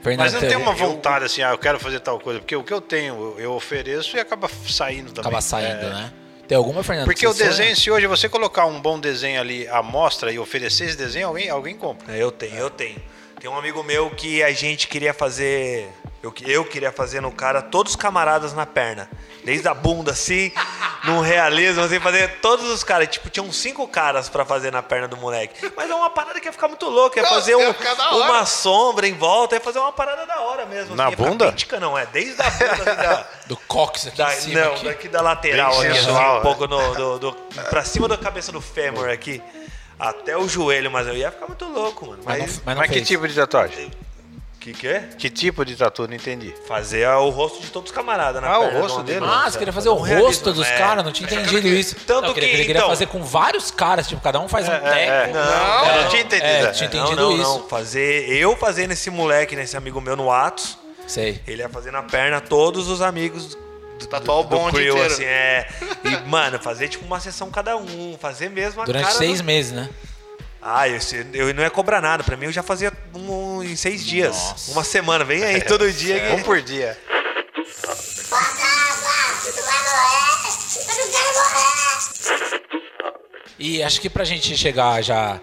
[0.02, 2.38] Fernando, Mas não tem uma eu- vontade assim, ah, eu quero fazer tal coisa.
[2.38, 5.20] Porque o que eu tenho, eu ofereço e acaba saindo também.
[5.28, 5.90] Acaba saindo, É.
[5.90, 6.12] né?
[6.46, 7.06] Tem alguma, Fernando?
[7.06, 10.38] Porque que o desenho, se hoje você colocar um bom desenho ali à mostra e
[10.38, 12.16] oferecer esse desenho, alguém, alguém compra.
[12.16, 12.96] É, Eu tenho, eu tenho.
[13.40, 15.88] Tem um amigo meu que a gente queria fazer.
[16.22, 19.08] Eu, eu queria fazer no cara todos os camaradas na perna.
[19.44, 20.50] Desde a bunda, assim,
[21.04, 23.06] num realismo, assim, fazer todos os caras.
[23.08, 25.70] Tipo, tinham cinco caras pra fazer na perna do moleque.
[25.76, 27.20] Mas é uma parada que ia ficar muito louca.
[27.20, 28.16] Ia Não, fazer ia um- hora.
[28.24, 30.96] uma sombra em volta, ia fazer uma parada da hora mesmo.
[30.96, 31.46] Na assim, ia ficar bunda?
[31.48, 34.60] crítica, não, é desde a bunda assim, da, Do cox aqui da- em cima.
[34.60, 34.84] não, aqui.
[34.84, 37.32] daqui da lateral, Bem aqui, assim, sensual, um pouco no, do, do-
[37.70, 39.40] pra cima da cabeça do fêmur aqui.
[39.98, 42.22] Até o joelho, mas eu ia ficar muito louco, mano.
[42.24, 43.90] Mas, Mas, não, mas não Mas que tipo de tatuagem?
[44.72, 45.08] Que que é?
[45.16, 46.06] Que tipo de tatu?
[46.08, 46.52] Não entendi.
[46.66, 49.24] Fazer o rosto de todos os camaradas na Ah, o perna rosto do dele?
[49.28, 50.78] Ah, você queria fazer o Um realismo, rosto dos é.
[50.78, 51.04] caras?
[51.04, 51.94] Não tinha entendido isso.
[52.06, 54.48] Tanto não, eu queria, que, ele queria então- fazer com vários caras, tipo, cada um
[54.48, 54.90] faz um É, teco.
[54.92, 56.46] é, Não, eu não tinha entendido.
[56.46, 56.70] É, é.
[56.72, 57.58] tinha Não, entendido não, isso.
[57.60, 57.68] não.
[57.68, 61.40] Fazer, eu fazer nesse moleque, nesse amigo meu no Atos, Sei.
[61.46, 63.56] ele ia fazer na perna todos os amigos
[64.00, 65.12] do, Tatuar o do bonde crew, inteiro.
[65.14, 65.66] assim, é.
[66.04, 69.44] E, mano, fazer tipo uma sessão cada um, fazer mesmo a Durante cara seis do-
[69.44, 69.88] meses, né?
[70.60, 72.24] Ah, eu, se- eu não ia cobrar nada.
[72.24, 74.34] Pra mim eu já fazia um, em seis dias.
[74.36, 74.72] Nossa.
[74.72, 75.24] Uma semana.
[75.24, 76.18] Vem aí todo dia.
[76.20, 76.98] que- Um por dia.
[83.58, 85.40] E acho que pra gente chegar já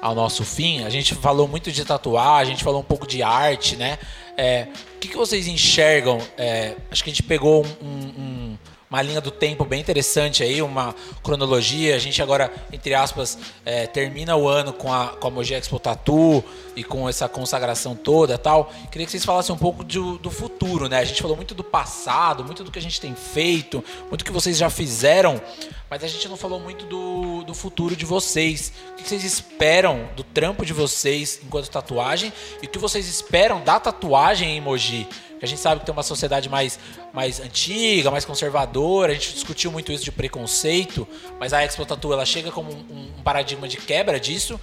[0.00, 3.22] ao nosso fim, a gente falou muito de tatuagem, a gente falou um pouco de
[3.22, 3.98] arte, né?
[4.36, 6.18] É, o que, que vocês enxergam?
[6.36, 8.58] É, acho que a gente pegou um- um-
[8.92, 11.96] uma linha do tempo bem interessante aí, uma cronologia.
[11.96, 15.78] A gente agora, entre aspas, é, termina o ano com a, com a Mogi Expo
[15.78, 16.44] Tattoo
[16.76, 18.70] e com essa consagração toda tal.
[18.90, 20.98] Queria que vocês falassem um pouco do, do futuro, né?
[20.98, 24.30] A gente falou muito do passado, muito do que a gente tem feito, muito que
[24.30, 25.40] vocês já fizeram,
[25.88, 28.74] mas a gente não falou muito do, do futuro de vocês.
[28.90, 32.30] O que vocês esperam do trampo de vocês enquanto tatuagem
[32.62, 35.08] e o que vocês esperam da tatuagem em Mogi?
[35.42, 36.78] Porque a gente sabe que tem uma sociedade mais,
[37.12, 41.06] mais antiga, mais conservadora, a gente discutiu muito isso de preconceito,
[41.40, 44.60] mas a Expo Tattoo ela chega como um, um paradigma de quebra disso.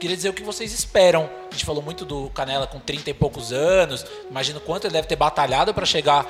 [0.00, 1.30] Queria dizer o que vocês esperam.
[1.48, 4.04] A gente falou muito do Canela com 30 e poucos anos.
[4.28, 6.26] Imagino quanto ele deve ter batalhado para chegar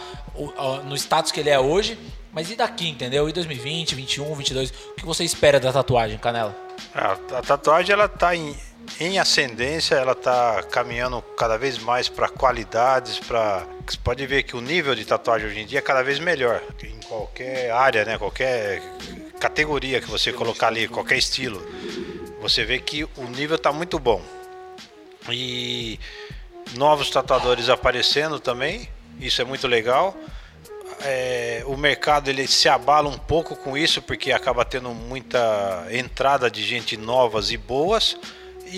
[0.84, 1.98] no status que ele é hoje.
[2.34, 3.26] Mas e daqui, entendeu?
[3.30, 4.70] E 2020, 21, 22?
[4.70, 6.54] O que você espera da tatuagem, Canela?
[6.94, 8.54] A, a tatuagem ela tá em,
[8.98, 14.56] em ascendência, ela tá caminhando cada vez mais para qualidades, para você pode ver que
[14.56, 18.18] o nível de tatuagem hoje em dia é cada vez melhor em qualquer área, né?
[18.18, 18.82] Qualquer
[19.38, 21.60] categoria que você colocar ali, qualquer estilo,
[22.40, 24.22] você vê que o nível tá muito bom.
[25.28, 26.00] E
[26.74, 28.88] novos tatuadores aparecendo também,
[29.20, 30.16] isso é muito legal
[31.00, 36.50] é, o mercado ele se abala um pouco com isso porque acaba tendo muita entrada
[36.50, 38.16] de gente novas e boas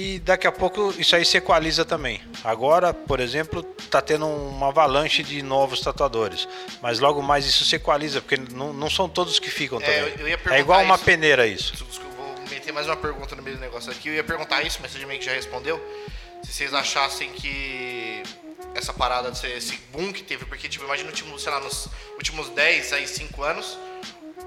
[0.00, 2.20] e daqui a pouco isso aí se equaliza também.
[2.44, 6.46] Agora, por exemplo, tá tendo uma avalanche de novos tatuadores,
[6.80, 10.14] mas logo mais isso se equaliza porque não, não são todos que ficam É, também.
[10.20, 11.04] eu- eu é igual uma isso.
[11.04, 11.72] peneira isso.
[11.72, 14.08] Desculpa, vou meter mais uma pergunta no meio do negócio aqui.
[14.08, 15.82] Eu ia perguntar isso, mas você meio que já respondeu.
[16.44, 18.22] Se vocês achassem que
[18.74, 22.92] essa parada, esse boom que teve, porque, tipo, imagina, último, sei lá, nos últimos 10,
[22.92, 23.76] aí 5 anos,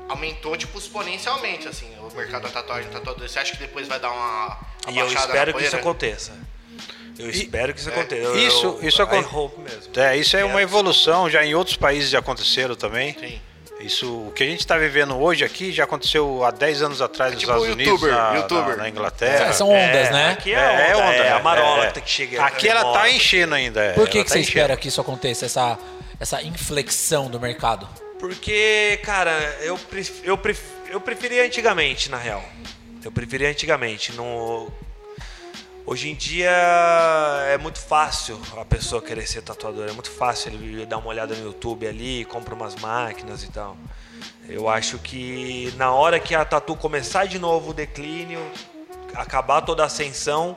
[0.07, 3.27] aumentou, tipo, exponencialmente, assim, o mercado da tatuagem, tatuador.
[3.27, 4.57] Você acha que depois vai dar uma,
[4.89, 5.77] E eu espero que isso poeira?
[5.77, 6.31] aconteça.
[7.19, 8.21] Eu espero que isso aconteça.
[8.23, 9.01] Eu- Isso, eu, isso
[9.59, 9.91] mesmo.
[9.95, 13.15] É, isso é uma evolução, já em outros países já aconteceram também.
[13.19, 13.39] Sim.
[13.79, 17.31] Isso, o que a gente está vivendo hoje aqui já aconteceu há 10 anos atrás
[17.33, 18.77] nos tipo Estados Unidos, youtuber, na, youtuber.
[18.77, 19.53] na- na Inglaterra.
[19.53, 20.31] São ondas, né?
[20.31, 22.45] Aqui é, onda, é, a marola que tem que chegar.
[22.45, 23.81] Aqui ela tá enchendo ainda.
[23.83, 24.57] é, Por que, que tá você enchendo.
[24.59, 25.79] espera que isso aconteça, essa,
[26.19, 27.87] essa inflexão do mercado?
[28.19, 32.43] Porque, cara, eu, pref- eu, pref- eu preferia antigamente, na real.
[33.03, 34.11] Eu preferia antigamente.
[34.13, 34.69] No...
[35.85, 36.51] Hoje em dia
[37.47, 39.89] é muito fácil a pessoa querer ser tatuador.
[39.89, 43.75] É muito fácil ele dar uma olhada no YouTube ali, compra umas máquinas e tal.
[44.47, 48.39] Eu acho que na hora que a tatu começar de novo o declínio,
[49.15, 50.55] acabar toda a ascensão,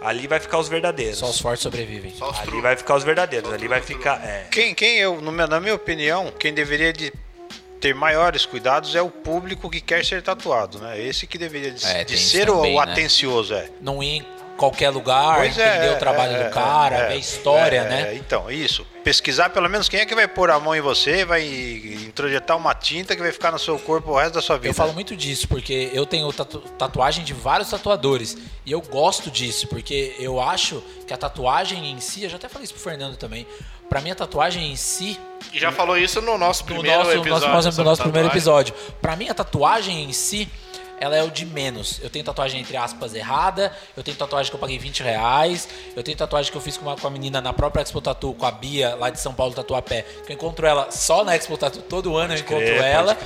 [0.00, 1.18] ali vai ficar os verdadeiros.
[1.18, 2.12] Só os fortes sobrevivem.
[2.12, 3.52] Os Ali vai ficar os verdadeiros.
[3.52, 4.24] Ali vai ficar.
[4.24, 4.46] É.
[4.50, 7.12] Quem, quem eu, no meu- na minha opinião, quem deveria de
[7.84, 10.98] ter maiores cuidados é o público que quer ser tatuado, né?
[10.98, 12.90] Esse que deveria de, É, de ser também, o né?
[12.90, 13.68] atencioso, é.
[13.78, 14.26] Não ir em
[14.56, 17.88] qualquer lugar, Pois é, entender o trabalho é, do cara, é, ver a história, é,
[17.90, 18.14] né?
[18.14, 18.86] Então, isso.
[19.04, 21.44] Pesquisar pelo menos quem é que vai pôr a mão em você, vai
[22.06, 24.68] introjetar uma tinta que vai ficar no seu corpo o resto da sua vida.
[24.70, 28.36] Eu falo muito disso, porque eu tenho tatu- tatuagem de vários tatuadores.
[28.64, 32.48] E eu gosto disso, porque eu acho que a tatuagem em si, eu já até
[32.48, 33.46] falei isso pro Fernando também.
[33.90, 35.20] Pra mim, a tatuagem em si,
[35.52, 37.30] E já falou isso no nosso no primeiro nosso, episódio.
[37.48, 38.74] nosso, nosso, nosso primeiro episódio.
[39.02, 40.48] Pra mim, a tatuagem em si,
[41.04, 42.00] ela é o de menos.
[42.02, 43.70] Eu tenho tatuagem, entre aspas, errada.
[43.94, 45.68] Eu tenho tatuagem que eu paguei 20 reais.
[45.94, 48.32] Eu tenho tatuagem que eu fiz com, uma, com a menina na própria Expo Tatu,
[48.32, 50.02] com a Bia, lá de São Paulo, Tatuapé.
[50.24, 51.82] Que eu encontro ela só na Expo Tatu.
[51.82, 53.18] Todo ano eu encontro crer, pode ela.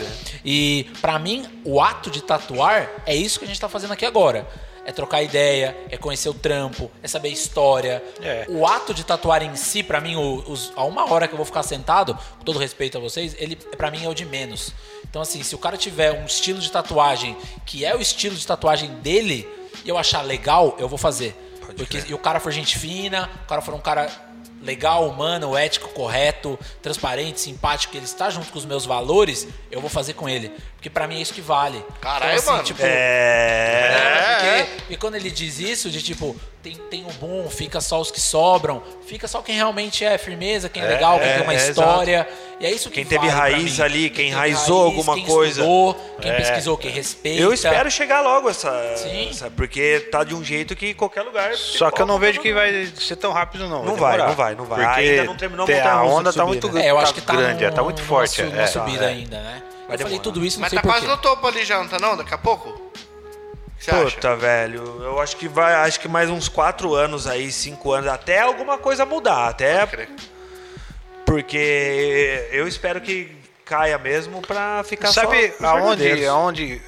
[0.44, 4.04] E pra mim, o ato de tatuar é isso que a gente tá fazendo aqui
[4.04, 4.44] agora.
[4.84, 8.02] É trocar ideia, é conhecer o trampo, é saber história.
[8.22, 8.46] É.
[8.48, 11.44] O ato de tatuar em si, pra mim, os, a uma hora que eu vou
[11.44, 14.72] ficar sentado, com todo respeito a vocês, ele para mim é o de menos.
[15.10, 18.46] Então, assim, se o cara tiver um estilo de tatuagem que é o estilo de
[18.46, 19.48] tatuagem dele,
[19.84, 21.34] e eu achar legal, eu vou fazer.
[21.76, 24.10] Porque e o cara for gente fina, o cara for um cara
[24.62, 29.80] legal, humano, ético, correto, transparente, simpático, que ele está junto com os meus valores, eu
[29.80, 30.50] vou fazer com ele.
[30.74, 31.84] Porque pra mim é isso que vale.
[32.00, 32.64] Caralho, então, assim, mano.
[32.64, 32.88] Tipo, É.
[32.88, 34.34] é,
[34.64, 36.34] porque, porque quando ele diz isso, de tipo,
[36.72, 40.68] tem, tem o bom, fica só os que sobram, fica só quem realmente é firmeza,
[40.68, 42.28] quem é, legal, quem é, tem uma é, história.
[42.60, 43.84] E é isso que Quem teve vale pra raiz mim.
[43.84, 45.60] ali, quem teve enraizou alguma quem coisa.
[45.60, 46.34] Estudou, quem É.
[46.34, 47.40] pesquisou, quem respeita.
[47.40, 49.28] Eu espero chegar logo essa, Sim.
[49.30, 51.54] essa- Porque tá de um jeito que qualquer lugar.
[51.54, 53.84] Só que eu não vejo que vai ser tão rápido, não.
[53.84, 54.84] Não vai, não vai, não vai.
[54.84, 56.86] Porque Ainda não terminou a tem- a montanha-russa onda tá muito grande.
[56.86, 58.34] É, eu acho que tá grande, num- tá muito forte.
[58.34, 58.66] su- é.
[58.66, 59.08] subida É.
[59.08, 59.62] ainda, né?
[59.86, 61.88] Vai eu falei tudo isso, não Mas sei tá quase no topo ali já, não
[61.88, 62.16] tá não?
[62.16, 62.90] Daqui a pouco?
[63.78, 64.16] Você acha?
[64.16, 68.10] Puta, velho, eu acho que vai, acho que mais uns quatro anos aí, cinco anos,
[68.10, 69.86] até alguma coisa mudar, até
[71.24, 76.82] porque eu espero que caia mesmo pra ficar Sabe só aonde, aonde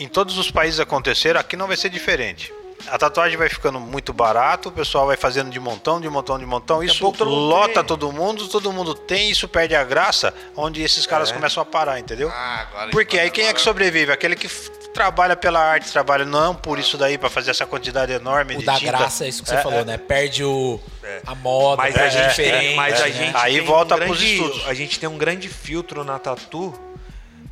[0.00, 2.52] em todos os países aconteceram, aqui não vai ser diferente.
[2.86, 6.46] A tatuagem vai ficando muito barato, o pessoal vai fazendo de montão, de montão, de
[6.46, 6.82] montão.
[6.82, 7.84] Isso pouco todo mundo lota tem.
[7.84, 11.98] todo mundo, todo mundo tem, isso perde a graça, onde esses caras começam a parar,
[11.98, 12.28] entendeu?
[12.28, 12.32] É.
[12.32, 14.12] Ah, agora Porque aí quem é que sobrevive?
[14.12, 14.48] Aquele que
[14.94, 18.64] trabalha pela arte, trabalha não por isso daí, pra fazer essa quantidade enorme O de
[18.64, 18.92] da tinta.
[18.96, 19.84] graça é isso que você É, falou, é.
[19.84, 19.98] né?
[19.98, 20.80] Perde o,
[21.26, 23.12] a moda, Mas perde a gente diferente, tem, mas a né?
[23.12, 24.66] gente Aí tem volta um pros grande, estudos.
[24.68, 26.72] A gente tem um grande filtro na tatu,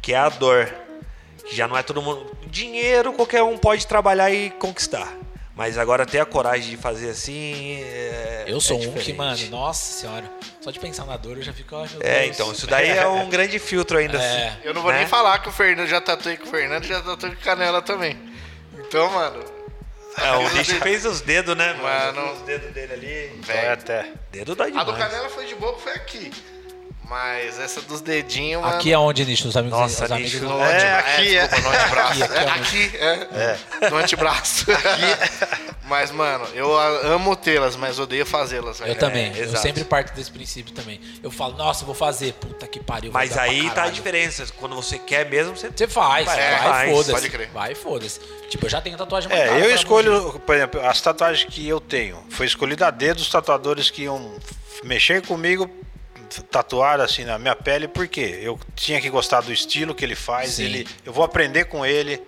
[0.00, 0.72] que é a dor.
[1.48, 2.26] Que já não é todo mundo.
[2.46, 5.12] Dinheiro qualquer um pode trabalhar e conquistar.
[5.54, 7.80] Mas agora ter a coragem de fazer assim.
[7.82, 10.30] É, Eu sou é um que, mano, nossa senhora,
[10.60, 12.34] só de pensar na dor eu já fico, É, Deus.
[12.34, 14.18] então, isso daí é um grande filtro ainda.
[14.22, 14.48] É.
[14.48, 14.98] assim, Eu não vou né?
[14.98, 18.18] nem falar que o Fernando já tatuei com o Fernando, já tatuei com canela também.
[18.78, 19.42] Então, mano.
[20.18, 22.20] É, o bicho fez os dedos, né, mano?
[22.20, 22.32] Mano.
[22.34, 23.40] Os dedos dele ali.
[23.48, 24.10] É até.
[24.30, 24.98] Dedo dá A do demais.
[24.98, 26.30] canela foi de boa, foi aqui.
[27.08, 28.74] Mas essa dos dedinhos, mano.
[28.76, 30.44] Aqui é onde, Nicho, os amigos, Nossa, os amigos Nicho.
[30.44, 31.46] No É, antebra- aqui, é.
[31.46, 32.24] desculpa, no antebraço.
[32.24, 32.96] Aqui, É, aqui, aqui,
[33.84, 33.90] é.
[33.90, 34.66] No antebraço.
[35.84, 38.80] Mas, mano, eu amo tê-las, mas odeio fazê-las.
[38.80, 39.62] Eu também, É, eu exato.
[39.62, 41.00] sempre parto desse princípio também.
[41.22, 43.12] Eu falo, nossa, eu vou fazer, puta que pariu.
[43.12, 44.44] Mas aí tá a diferença.
[44.58, 45.70] Quando você quer mesmo, você.
[45.70, 47.12] Você faz, Vai, vai, faz, foda-se.
[47.12, 47.48] pode crer.
[47.54, 48.18] Vai, foda-se.
[48.50, 51.78] Tipo, eu já tenho tatuagem marcada É, eu escolho, por exemplo, as tatuagens que eu
[51.80, 52.18] tenho.
[52.30, 54.34] Foi escolhida a dedo os tatuadores que iam
[54.82, 55.70] mexer comigo,
[56.50, 60.52] tatuar assim na minha pele, porque eu tinha que gostar do estilo que ele faz.
[60.52, 60.64] Sim.
[60.64, 62.22] Ele, eu vou aprender com ele.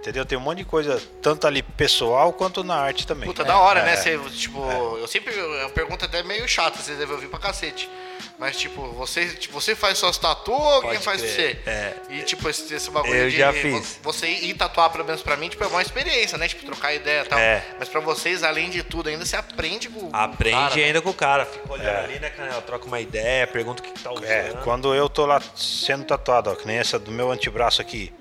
[0.00, 0.24] Entendeu?
[0.24, 3.28] Tem um monte de coisa, tanto ali pessoal quanto na arte também.
[3.28, 3.84] Puta, da hora, É.
[3.84, 3.96] né?
[3.96, 4.64] Você, tipo,
[4.96, 5.34] eu sempre.
[5.36, 7.90] Eu pergunto até meio chata, você deve ouvir pra cacete.
[8.38, 11.54] Mas, tipo, você, tipo, você faz suas tatu ou alguém faz pra você?
[11.54, 11.94] crer, é.
[12.10, 13.36] E, tipo, esse, esse bagulho Eu de.
[13.36, 13.98] já fiz.
[14.02, 16.46] Você ir tatuar, pelo menos pra mim, tipo, é uma experiência, né?
[16.46, 17.38] Tipo, trocar ideia e tal.
[17.38, 17.64] É.
[17.80, 20.84] Mas pra vocês, além de tudo, ainda você aprende com o Aprende cara, né?
[20.84, 21.44] ainda com o cara.
[21.44, 22.04] Fica olhando É.
[22.04, 22.62] ali, né, Canela?
[22.62, 24.24] Troca uma ideia, pergunta o que, que tá usando.
[24.26, 28.12] É, quando eu tô lá sendo tatuado, ó, que nem essa do meu antebraço aqui.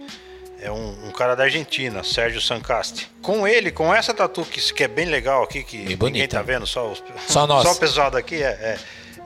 [0.68, 3.10] É um, um cara da Argentina, Sérgio Sancasti.
[3.22, 6.36] Com ele, com essa tatu que, que é bem legal aqui, que ninguém bonita.
[6.36, 7.64] tá vendo, só, os, Só nós.
[7.64, 8.78] só o pessoal daqui, é, é.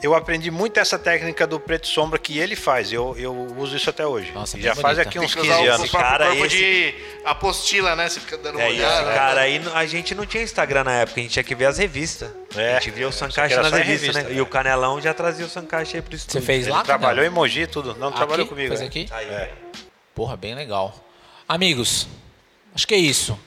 [0.03, 2.91] Eu aprendi muito essa técnica do preto sombra que ele faz.
[2.93, 4.31] Eu, eu uso isso até hoje.
[4.33, 5.01] Nossa, bem já faz bonita.
[5.09, 5.89] aqui Tem uns que 15 usar o anos.
[5.91, 8.09] próprio Cara, corpo esse- de apostila, né?
[8.09, 8.95] Você fica dando uma É, olhada.
[8.95, 9.15] esse né?
[9.15, 11.77] cara aí, a gente não tinha Instagram na época, a gente tinha que ver as
[11.79, 12.29] revistas.
[12.55, 14.31] É, a gente via o aqui era nas revistas, revista, né?
[14.31, 14.37] é.
[14.37, 16.39] E o Canelão já trazia o Sankashi aí pro estúdio.
[16.39, 17.31] Você fez Ele lá, trabalhou Canela?
[17.31, 17.95] em Mogi, tudo.
[17.95, 18.49] Não trabalhou Aqui?
[18.49, 18.69] comigo.
[18.69, 18.85] Fez é.
[18.85, 19.07] aqui?
[19.11, 19.51] Aí, É.
[20.15, 20.93] Porra, bem legal.
[21.51, 22.07] Amigos,
[22.73, 23.37] acho que é isso.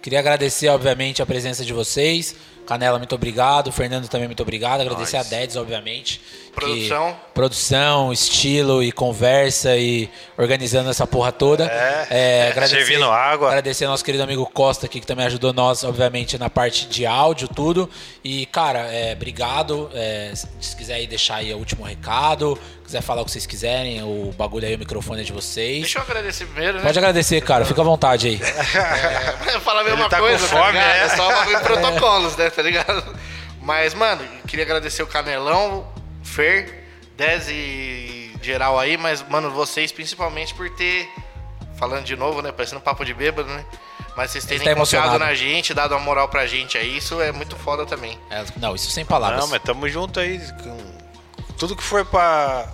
[0.00, 2.34] Queria agradecer, obviamente, a presença de vocês.
[2.66, 3.70] Canela, muito obrigado.
[3.72, 4.80] Fernando também, muito obrigado.
[4.80, 6.18] Agradecer a Dedes, obviamente.
[6.18, 7.16] que- Produção.
[7.32, 11.64] produção, estilo e conversa e organizando essa porra toda.
[12.10, 13.48] É, servindo água.
[13.48, 17.06] Agradecer ao nosso querido amigo Costa aqui, que também ajudou nós, obviamente, na parte de
[17.06, 17.88] áudio, tudo.
[18.22, 19.90] E, cara, é, obrigado.
[19.94, 24.02] É, se quiser aí deixar aí o último recado, quiser falar o que vocês quiserem,
[24.02, 25.80] o bagulho aí, o microfone é de vocês.
[25.80, 26.84] Deixa eu agradecer primeiro, né?
[26.84, 27.64] Pode agradecer, cara.
[27.64, 28.40] Fica à vontade aí.
[29.52, 31.04] É, fala a mesma tá com coisa, fome, tá é.
[31.04, 32.50] É só bagulho de protocolos, né?
[32.54, 33.18] Tá ligado?
[33.60, 35.86] Mas, mano, queria agradecer o Canelão,
[36.22, 36.84] Fer,
[37.16, 41.08] Dez e geral aí, mas, mano, vocês principalmente por ter.
[41.78, 42.52] Falando de novo, né?
[42.52, 43.64] Parecendo papo de bêbado, né?
[44.16, 45.18] Mas vocês terem tá confiado emocionado.
[45.24, 48.18] na gente, dado uma moral pra gente aí, isso é muito foda também.
[48.30, 49.40] É, não, isso sem palavras.
[49.40, 50.38] Não, mas tamo junto aí.
[50.62, 50.78] Com
[51.56, 52.68] tudo que for pra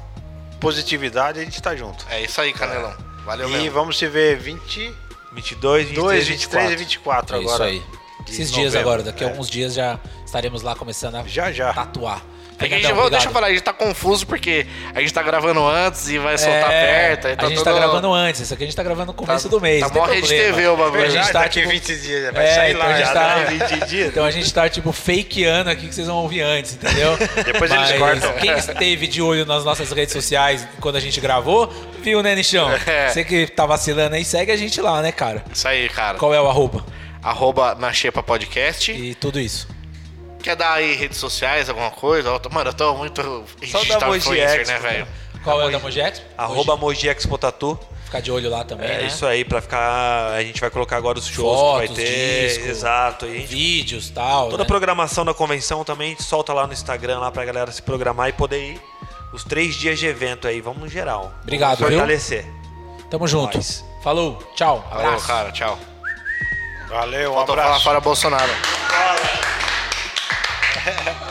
[0.61, 2.05] positividade, a gente tá junto.
[2.11, 2.95] É isso aí, Canelão.
[3.24, 3.70] Valeu e mesmo.
[3.72, 4.95] vamos se ver 22,
[5.33, 7.64] 22, 23, 23, 23 e 24 É isso agora.
[7.70, 7.83] aí.
[8.29, 8.81] De Esses dias novembro.
[8.81, 9.31] agora, daqui a É.
[9.31, 11.72] alguns dias já estaremos lá começando a Já, já.
[11.72, 12.22] tatuar.
[12.61, 15.22] É a gente, vou- deixa eu falar, a gente tá confuso porque a gente tá
[15.22, 17.26] gravando antes e vai soltar É, perto.
[17.29, 19.49] aí a gente todo- tá gravando antes, isso aqui a gente tá gravando no começo
[19.49, 19.81] do mês.
[19.81, 20.26] Tá mó rede.
[20.26, 21.05] TV o bagulho.
[21.05, 23.12] A gente tá, daqui tipo, 20 dias, vai É, sair então lá a gente já.
[23.14, 23.45] tá- né?
[23.45, 24.09] 20 dias.
[24.09, 27.16] Então a gente tá, tipo, fakeando aqui que vocês vão ouvir antes, entendeu?
[27.45, 28.33] Depois eles Mas cortam.
[28.33, 31.72] Quem esteve de olho nas nossas redes sociais quando a gente gravou,
[32.03, 32.68] viu, né, Nichão?
[32.89, 33.09] É.
[33.09, 35.45] Você que tá vacilando aí, segue a gente lá, né, cara?
[35.55, 36.18] Isso aí, cara.
[36.18, 36.85] Qual é o arroba?
[37.22, 38.92] Arroba na Xepa Podcast.
[38.92, 39.68] E tudo isso.
[40.42, 42.30] Quer dar aí redes sociais, alguma coisa?
[42.50, 43.20] Mano, eu tô muito
[43.66, 45.08] Só digital da influencer, Expo, né, velho?
[45.42, 46.22] Qual é o da Mojex?
[46.36, 46.78] Arroba
[47.10, 47.78] Expo Tatu.
[48.04, 49.06] Ficar de olho lá também, É né?
[49.06, 50.32] isso aí, pra ficar.
[50.32, 52.48] A gente vai colocar agora os shows Fotos, que vai ter.
[52.48, 53.26] disco, Exato.
[53.26, 54.48] E a gente- Vídeos tal.
[54.48, 54.68] toda a né?
[54.68, 58.28] programação da convenção também a gente solta lá no Instagram lá pra galera se programar
[58.30, 58.80] e poder ir.
[59.32, 61.32] Os três dias de evento aí, vamos no geral.
[61.42, 61.98] Obrigado, vamos viu?
[61.98, 62.46] fortalecer.
[63.10, 63.58] Tamo junto.
[63.58, 63.84] Nós.
[64.02, 65.26] Falou, tchau, Falou, abraço.
[65.26, 65.78] cara, tchau.
[66.89, 67.84] Valeu, um Faltou abraço.
[67.84, 68.53] Para Bolsonaro.
[68.91, 69.28] Valeu.